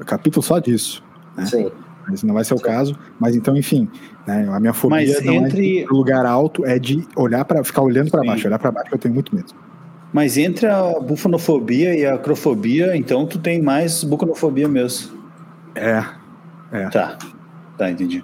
[0.00, 1.02] um capítulo só disso.
[1.36, 1.44] É.
[1.44, 1.70] sim.
[2.08, 2.96] Mas não vai ser o caso.
[3.18, 3.88] Mas então, enfim,
[4.26, 7.64] né, a minha fobia Mas não entre- é de lugar alto, é de olhar para
[7.64, 8.46] ficar olhando para baixo.
[8.46, 9.52] Olhar para baixo eu tenho muito medo.
[10.12, 15.18] Mas entre a bufonofobia e a acrofobia, então tu tem mais buconofobia mesmo.
[15.74, 16.04] É,
[16.92, 17.18] Tá.
[17.76, 18.22] Tá, entendi.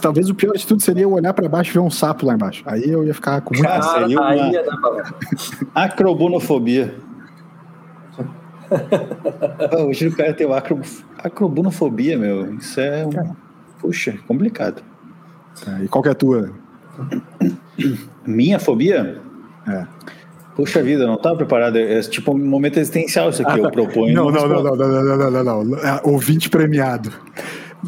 [0.00, 2.34] Talvez o pior de tudo seria eu olhar pra baixo e ver um sapo lá
[2.34, 2.62] embaixo.
[2.66, 3.66] Aí eu ia ficar com muito.
[3.66, 5.10] Cara, seria uma- aí ia dar pra...
[5.74, 6.94] Acrobonofobia.
[9.86, 10.80] Hoje o cara tem acro...
[11.18, 12.54] acrobonofobia, meu.
[12.54, 13.34] Isso é um.
[13.80, 14.82] Puxa, complicado.
[15.64, 16.50] Tá, E qual que é a tua?
[18.26, 19.18] Minha fobia?
[19.68, 19.86] É.
[20.56, 21.76] Puxa vida, eu não estava preparado.
[21.76, 23.60] É tipo um momento existencial isso aqui.
[23.60, 24.14] Eu proponho.
[24.14, 25.78] Não, não, não, não, não, não, não, não, não, não.
[25.78, 27.12] É, Ouvinte premiado.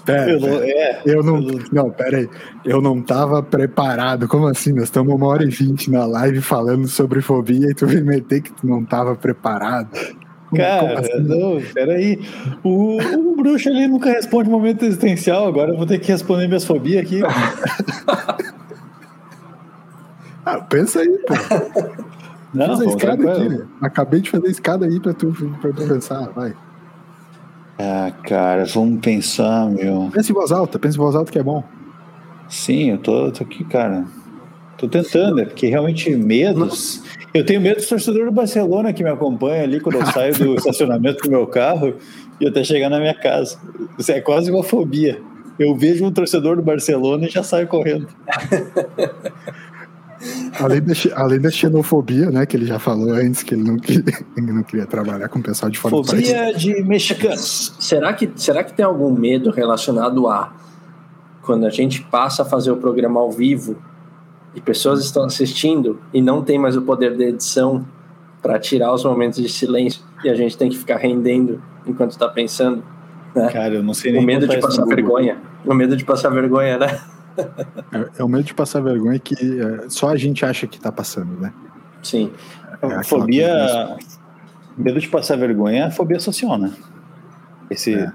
[0.05, 1.41] Pera, Eu não, é, Eu não.
[1.73, 2.29] Não, pera aí.
[2.65, 4.29] Eu não tava preparado.
[4.29, 4.73] Como assim?
[4.73, 8.41] Nós estamos uma hora e vinte na live falando sobre fobia e tu vem meter
[8.43, 9.89] que tu não tava preparado.
[9.91, 10.17] Como-
[10.51, 11.21] como cara, assim?
[11.21, 12.21] não, peraí.
[12.63, 15.47] O, o bruxo ali nunca responde momento existencial.
[15.47, 17.21] Agora eu vou ter que responder minhas fobias aqui.
[20.45, 21.35] Ah, pensa aí, pô.
[22.55, 23.63] Não, a pô, escada aqui.
[23.83, 25.31] Acabei de fazer a escada aí pra tu,
[25.61, 26.31] pra tu pensar.
[26.31, 26.55] Vai.
[27.79, 30.11] Ah, cara, vamos pensar, meu.
[30.13, 31.63] Pensa em voz alta, pensa em voz alta que é bom.
[32.49, 34.05] Sim, eu tô, tô aqui, cara.
[34.77, 37.03] Tô tentando, é porque realmente medos.
[37.33, 40.55] Eu tenho medo do torcedor do Barcelona que me acompanha ali quando eu saio do
[40.55, 41.95] estacionamento com o meu carro
[42.41, 43.59] e até chegar na minha casa.
[43.99, 45.21] Isso é quase uma fobia.
[45.59, 48.09] Eu vejo um torcedor do Barcelona e já saio correndo.
[50.59, 54.19] além, da, além da xenofobia, né, que ele já falou antes, que ele não queria,
[54.37, 56.61] ele não queria trabalhar com o pessoal de fora Fobia do país.
[56.61, 57.75] de mexicanos.
[57.79, 60.53] Será que, será que tem algum medo relacionado a
[61.43, 63.77] quando a gente passa a fazer o programa ao vivo
[64.55, 67.87] e pessoas estão assistindo e não tem mais o poder da edição
[68.43, 72.29] para tirar os momentos de silêncio e a gente tem que ficar rendendo enquanto está
[72.29, 72.83] pensando?
[73.35, 73.49] Né?
[73.51, 75.39] Cara, eu não sei nem O medo de passar vergonha.
[75.65, 77.01] O medo de passar vergonha, né?
[77.93, 80.91] É, é, o medo de passar vergonha que é, só a gente acha que tá
[80.91, 81.53] passando, né?
[82.03, 82.33] Sim.
[82.83, 83.97] É fobia.
[84.77, 86.73] Medo de passar vergonha é fobia social, né?
[87.71, 87.95] Esse.
[87.95, 88.13] É.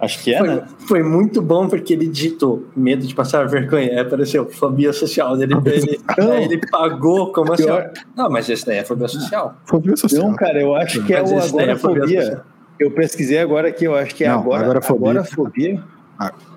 [0.00, 0.62] Acho que é, foi, né?
[0.86, 3.90] Foi muito bom porque ele digitou medo de passar vergonha.
[3.90, 5.34] Aí apareceu fobia social.
[5.40, 6.00] Ele, ele,
[6.44, 7.64] ele pagou como assim.
[7.64, 7.90] Pior...
[8.16, 9.56] Não, mas esse daí é fobia social.
[9.64, 10.28] Fobia social.
[10.28, 12.22] Não, cara, eu acho que é o agorafobia.
[12.22, 15.10] É eu pesquisei agora aqui, eu acho que é Não, agora, agorafobia.
[15.10, 15.82] agorafobia.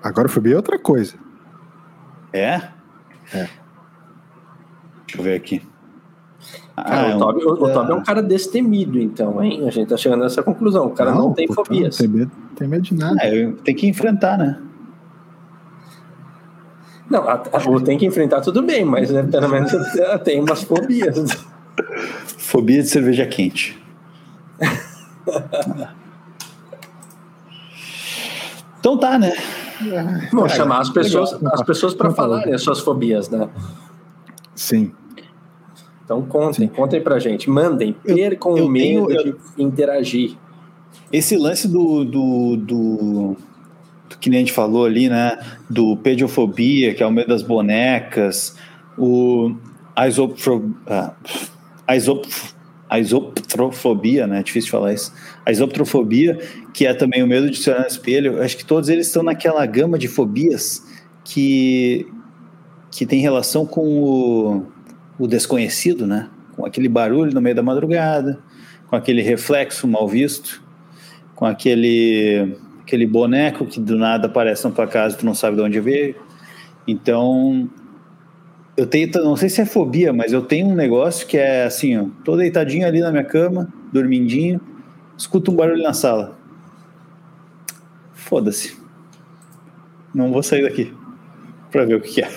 [0.02, 1.14] Agorafobia é outra coisa.
[2.32, 2.60] É?
[3.32, 3.48] É.
[5.06, 5.62] Deixa eu ver aqui.
[6.74, 9.66] Cara, ah, o, Toby, o, o Toby é um cara destemido, então, hein?
[9.66, 10.86] A gente tá chegando nessa conclusão.
[10.86, 11.98] O cara não, não tem puta, fobias.
[11.98, 13.22] Não tem medo, tem medo de nada.
[13.22, 14.58] É, tem que enfrentar, né?
[17.10, 19.70] Não, a, a, tem que enfrentar tudo bem, mas né, pelo menos
[20.24, 21.44] tem umas fobias.
[22.38, 23.78] Fobia de cerveja quente.
[28.80, 29.34] então tá, né?
[30.32, 33.48] Vamos chamar as pessoas, as pessoas para falarem as suas fobias, né?
[34.54, 34.92] Sim.
[36.04, 36.74] Então contem, Sim.
[36.74, 37.48] contem pra gente.
[37.48, 40.36] Mandem, percam o medo tenho, de interagir.
[41.12, 43.36] Esse lance do, do, do,
[44.08, 45.38] do, que nem a gente falou ali, né?
[45.70, 48.56] Do pediofobia, que é o medo das bonecas,
[48.98, 49.54] o
[49.94, 50.04] a,
[50.86, 51.14] ah,
[51.86, 52.28] a, isop,
[52.88, 54.40] a isoprofobia, né?
[54.40, 55.12] É difícil falar isso.
[55.44, 56.38] A isoprofobia,
[56.72, 58.42] que é também o medo de se olhar no espelho.
[58.42, 60.82] Acho que todos eles estão naquela gama de fobias
[61.24, 62.06] que,
[62.90, 64.66] que tem relação com o
[65.18, 66.28] o desconhecido, né?
[66.56, 68.40] Com aquele barulho no meio da madrugada,
[68.88, 70.62] com aquele reflexo mal visto,
[71.34, 75.56] com aquele aquele boneco que do nada aparece na tua casa e tu não sabe
[75.56, 76.16] de onde veio.
[76.86, 77.70] Então,
[78.76, 81.96] eu tenho, não sei se é fobia, mas eu tenho um negócio que é assim,
[81.96, 84.60] ó, tô deitadinho ali na minha cama, dormindinho,
[85.16, 86.36] escuto um barulho na sala.
[88.32, 88.74] Foda-se.
[90.14, 90.90] Não vou sair daqui
[91.70, 92.30] para ver o que é.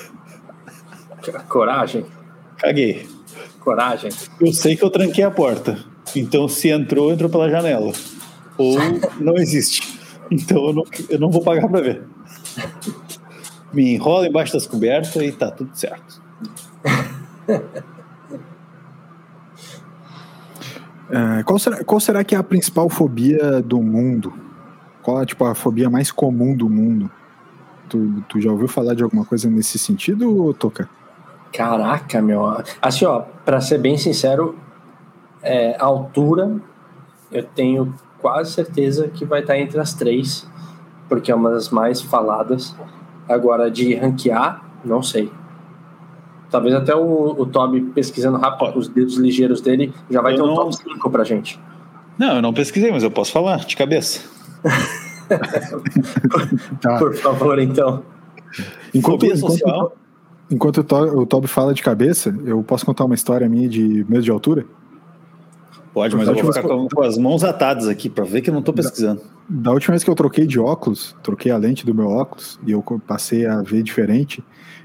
[1.47, 2.05] Coragem.
[2.57, 3.07] Caguei.
[3.61, 4.11] Coragem.
[4.41, 5.79] Eu sei que eu tranquei a porta.
[6.13, 7.93] Então, se entrou, entrou pela janela.
[8.57, 8.77] Ou
[9.21, 9.97] não existe.
[10.29, 12.03] Então, eu não, eu não vou pagar para ver.
[13.71, 16.21] Me enrola embaixo das cobertas e tá tudo certo.
[21.07, 24.33] É, qual, será, qual será que é a principal fobia do mundo?
[25.05, 27.11] Qual é tipo, a fobia mais comum do mundo?
[27.87, 30.89] Tu, tu já ouviu falar de alguma coisa nesse sentido, Toca?
[31.53, 32.43] Caraca, meu.
[32.81, 34.57] Assim, ó, pra ser bem sincero,
[35.43, 36.59] é, a altura
[37.31, 40.49] eu tenho quase certeza que vai estar entre as três,
[41.07, 42.75] porque é uma das mais faladas.
[43.29, 45.31] Agora, de ranquear, não sei.
[46.49, 50.41] Talvez até o, o Toby pesquisando rápido os dedos ligeiros dele já vai eu ter
[50.41, 50.55] um não...
[50.55, 51.59] top 5 pra gente.
[52.17, 54.33] Não, eu não pesquisei, mas eu posso falar de cabeça.
[56.81, 56.97] tá.
[56.97, 58.03] Por favor, então.
[58.93, 59.91] Enquanto, enquanto,
[60.49, 64.29] Enquanto o, Toby fala de cabeça, eu posso contar uma história minha de medo de
[64.29, 64.65] altura?
[65.93, 68.53] Pode, mas eu vou ficar com, com as mãos atadas aqui para ver que eu
[68.53, 69.21] não estou pesquisando.
[69.49, 72.59] Da, da, última vez que eu troquei de óculos, troquei a lente do meu óculos
[72.65, 74.43] e eu passei a ver diferente.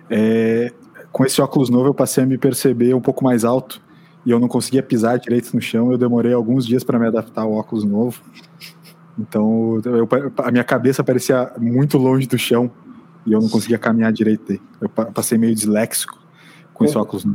[0.08, 0.72] É,
[1.12, 3.82] com esse óculos novo eu passei a me perceber um pouco mais alto
[4.24, 5.90] e eu não conseguia pisar direito no chão.
[5.90, 8.22] Eu demorei alguns dias para me adaptar ao óculos novo.
[9.20, 10.08] Então eu,
[10.38, 12.70] a minha cabeça parecia muito longe do chão
[13.26, 14.58] e eu não conseguia caminhar direito.
[14.80, 16.18] Eu passei meio disléxico
[16.72, 17.26] com, esse óculos.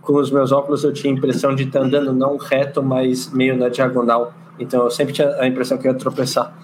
[0.00, 3.56] Com os meus óculos eu tinha a impressão de estar andando não reto, mas meio
[3.56, 4.32] na diagonal.
[4.58, 6.56] Então eu sempre tinha a impressão que eu ia tropeçar.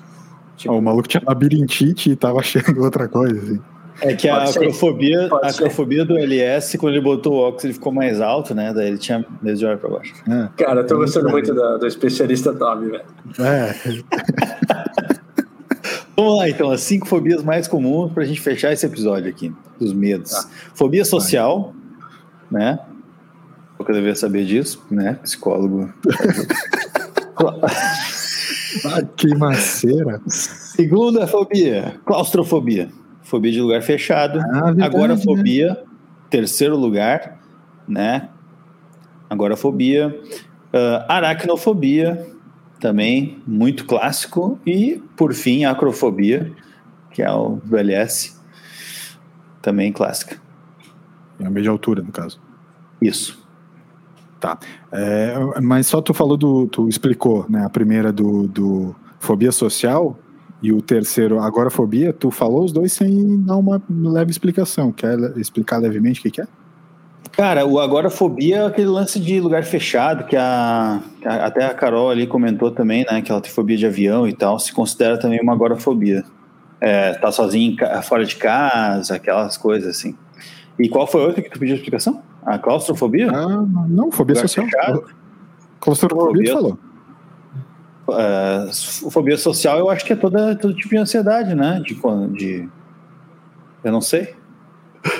[0.56, 0.74] Tipo...
[0.74, 3.40] o maluco tinha labirintite e tava achando outra coisa.
[3.40, 3.60] Assim.
[4.00, 7.92] É que a acrofobia, a acrofobia do LS, quando ele botou o óculos, ele ficou
[7.92, 8.72] mais alto, né?
[8.72, 10.14] Daí ele tinha desde olhar pra baixo.
[10.28, 10.48] É.
[10.62, 13.04] Cara, eu tô gostando muito do, do especialista Tommy, velho.
[13.40, 13.74] É.
[16.16, 19.52] Vamos lá, então, as cinco fobias mais comuns para a gente fechar esse episódio aqui,
[19.78, 20.32] dos medos.
[20.32, 20.48] Tá.
[20.74, 21.72] Fobia social,
[22.50, 22.60] Vai.
[22.60, 22.80] né?
[23.78, 25.14] Eu deveria saber disso, né?
[25.22, 25.92] Psicólogo.
[28.84, 30.20] ah, que maceira.
[30.26, 32.88] Segunda fobia, claustrofobia.
[33.28, 34.40] Fobia de lugar fechado.
[34.40, 35.76] Ah, verdade, fobia, né?
[36.30, 37.38] terceiro lugar,
[37.86, 38.30] né?
[39.28, 40.18] Agorafobia.
[40.72, 42.26] Uh, aracnofobia,
[42.80, 44.58] também muito clássico.
[44.66, 46.50] E, por fim, a acrofobia,
[47.10, 48.34] que é o do LS.
[49.60, 50.40] também clássica.
[51.38, 52.40] É a média altura, no caso.
[52.98, 53.46] Isso.
[54.40, 54.58] Tá.
[54.90, 56.66] É, mas só tu falou do.
[56.68, 57.62] Tu explicou, né?
[57.62, 60.18] A primeira do, do fobia social
[60.62, 62.12] e o terceiro agorafobia.
[62.12, 64.92] Tu falou os dois sem dar uma leve explicação.
[64.92, 66.46] Quer explicar levemente o que, que é?
[67.32, 72.26] Cara, o agorafobia é aquele lance de lugar fechado que a, até a Carol ali
[72.26, 73.22] comentou também, né?
[73.22, 74.58] Que ela tem fobia de avião e tal.
[74.58, 76.24] Se considera também uma agorafobia.
[76.80, 80.16] É, tá sozinho fora de casa, aquelas coisas assim.
[80.78, 82.22] E qual foi a outra que tu pediu explicação?
[82.44, 83.30] A claustrofobia?
[83.30, 84.66] Ah, não, fobia Lugar social.
[84.66, 85.04] Fechado.
[85.80, 86.78] Claustrofobia tu falou.
[88.08, 91.80] Uh, fobia social eu acho que é toda, todo tipo de ansiedade, né?
[91.84, 91.94] De,
[92.34, 92.68] de
[93.84, 94.34] eu não sei.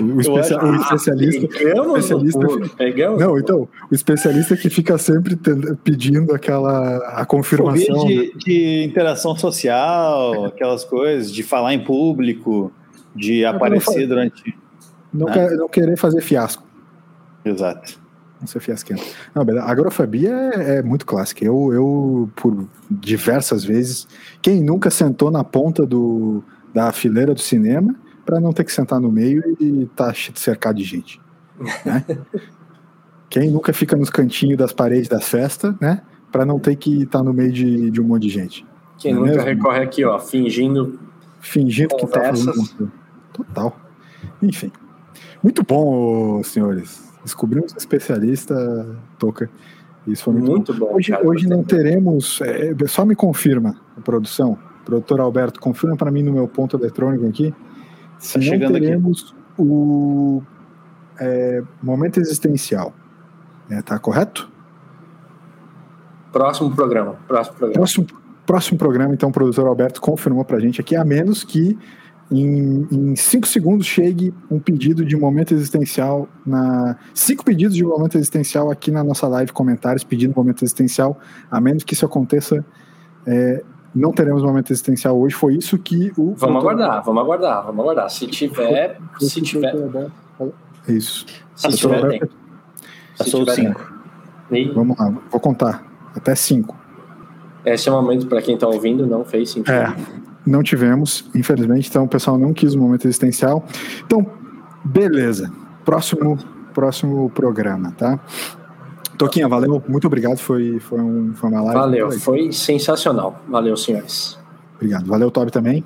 [0.01, 1.49] O, especia, o especialista.
[1.49, 5.39] Pegamos, especialista pegamos, não, então, o especialista que fica sempre
[5.85, 8.01] pedindo aquela a confirmação.
[8.01, 12.73] Fobia de, de interação social, aquelas coisas, de falar em público,
[13.15, 14.57] de aparecer durante.
[15.13, 15.33] Não, né?
[15.33, 16.67] quer, não querer fazer fiasco.
[17.45, 17.99] Exato.
[18.41, 19.03] Não ser fiasquento.
[19.35, 21.45] Não, a agrofobia é, é, muito clássica.
[21.45, 24.07] Eu, eu, por diversas vezes,
[24.41, 29.01] quem nunca sentou na ponta do, da fileira do cinema para não ter que sentar
[29.01, 31.21] no meio e estar tá cercado de gente?
[31.85, 32.05] Né?
[33.29, 36.03] quem nunca fica nos cantinhos das paredes da festa, né?
[36.31, 38.67] Para não ter que estar tá no meio de, de um monte de gente.
[38.99, 39.59] Quem não é nunca mesmo?
[39.59, 40.99] recorre aqui, ó, fingindo.
[41.41, 42.93] Fingindo que tá fazendo.
[43.33, 43.77] Total.
[44.43, 44.71] Enfim.
[45.43, 47.08] Muito bom, senhores.
[47.29, 49.51] Descobrimos um especialista, Toca.
[50.07, 50.87] Isso foi muito, muito bom.
[50.87, 50.95] bom.
[50.97, 52.41] Hoje, cara, hoje não teremos.
[52.41, 54.59] É, só me confirma a produção.
[54.83, 57.55] Produtor Alberto, confirma para mim no meu ponto eletrônico aqui.
[58.19, 59.63] Se tá não teremos aqui.
[59.63, 60.43] o
[61.21, 62.95] é, momento existencial.
[63.69, 64.51] É, tá correto?
[66.33, 67.17] Próximo programa.
[67.27, 67.75] Próximo programa.
[67.75, 68.07] Próximo,
[68.47, 71.79] próximo programa, então, o produtor Alberto confirmou para a gente aqui, a menos que
[72.31, 78.19] em, em cinco segundos chegue um pedido de momento existencial na cinco pedidos de momento
[78.19, 81.19] existencial aqui na nossa live comentários pedindo momento existencial.
[81.51, 82.65] A menos que isso aconteça
[83.27, 83.63] é,
[83.95, 85.35] não teremos momento existencial hoje.
[85.35, 88.11] Foi isso que o vamos aguardar vamos aguardar vamos aguardar.
[88.11, 89.75] Se tiver se tiver
[90.87, 91.25] isso.
[91.55, 92.21] Se tiver tem.
[93.17, 93.93] passou cinco.
[94.75, 95.87] vamos lá vou contar.
[96.15, 96.77] Até cinco.
[97.65, 99.73] Esse é o momento para quem está ouvindo não fez sentido.
[99.73, 103.65] É não tivemos, infelizmente, então o pessoal não quis o momento existencial.
[104.05, 104.27] Então,
[104.85, 105.53] beleza.
[105.85, 106.39] Próximo,
[106.75, 108.19] próximo programa, tá?
[109.19, 111.81] Toquinha, valeu, muito obrigado, foi, foi, um, foi uma live.
[111.81, 113.43] Valeu, foi sensacional.
[113.49, 114.39] Valeu, senhores.
[114.77, 115.07] Obrigado.
[115.07, 115.85] Valeu, Toby, também.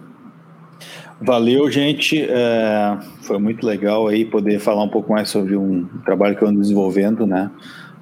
[1.20, 2.20] Valeu, gente.
[2.20, 6.48] É, foi muito legal aí poder falar um pouco mais sobre um trabalho que eu
[6.48, 7.50] ando desenvolvendo, né?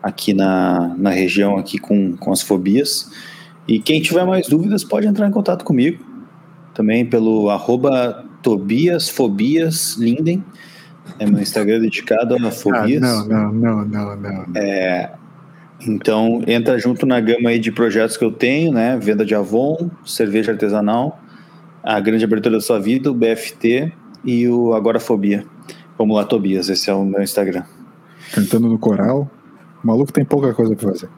[0.02, 3.12] Aqui na, na região, aqui com, com as fobias.
[3.68, 6.09] E quem tiver mais dúvidas pode entrar em contato comigo
[6.80, 10.42] também pelo arroba Tobias Fobias Linden.
[11.18, 13.02] É meu Instagram dedicado a fobias.
[13.02, 14.46] Ah, não, não, não, não, não.
[14.56, 15.10] É,
[15.86, 18.96] então entra junto na gama aí de projetos que eu tenho, né?
[18.96, 21.20] Venda de Avon, cerveja artesanal,
[21.82, 23.92] a grande abertura da sua vida, o BFT
[24.24, 25.44] e o Agorafobia.
[25.98, 27.64] Vamos lá, Tobias, esse é o meu Instagram.
[28.32, 29.30] Cantando no coral.
[29.84, 31.10] O maluco tem pouca coisa para fazer.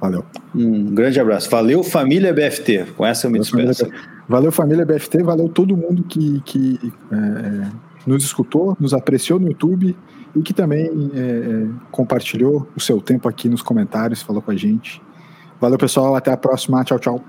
[0.00, 0.24] Valeu.
[0.54, 1.50] Um grande abraço.
[1.50, 2.86] Valeu, família BFT.
[2.96, 3.86] Com essa eu me despeço.
[4.28, 5.22] Valeu, família BFT.
[5.22, 7.70] Valeu todo mundo que, que é,
[8.06, 9.96] nos escutou, nos apreciou no YouTube
[10.34, 14.56] e que também é, é, compartilhou o seu tempo aqui nos comentários, falou com a
[14.56, 15.00] gente.
[15.60, 16.14] Valeu, pessoal.
[16.14, 16.84] Até a próxima.
[16.84, 17.24] Tchau, tchau.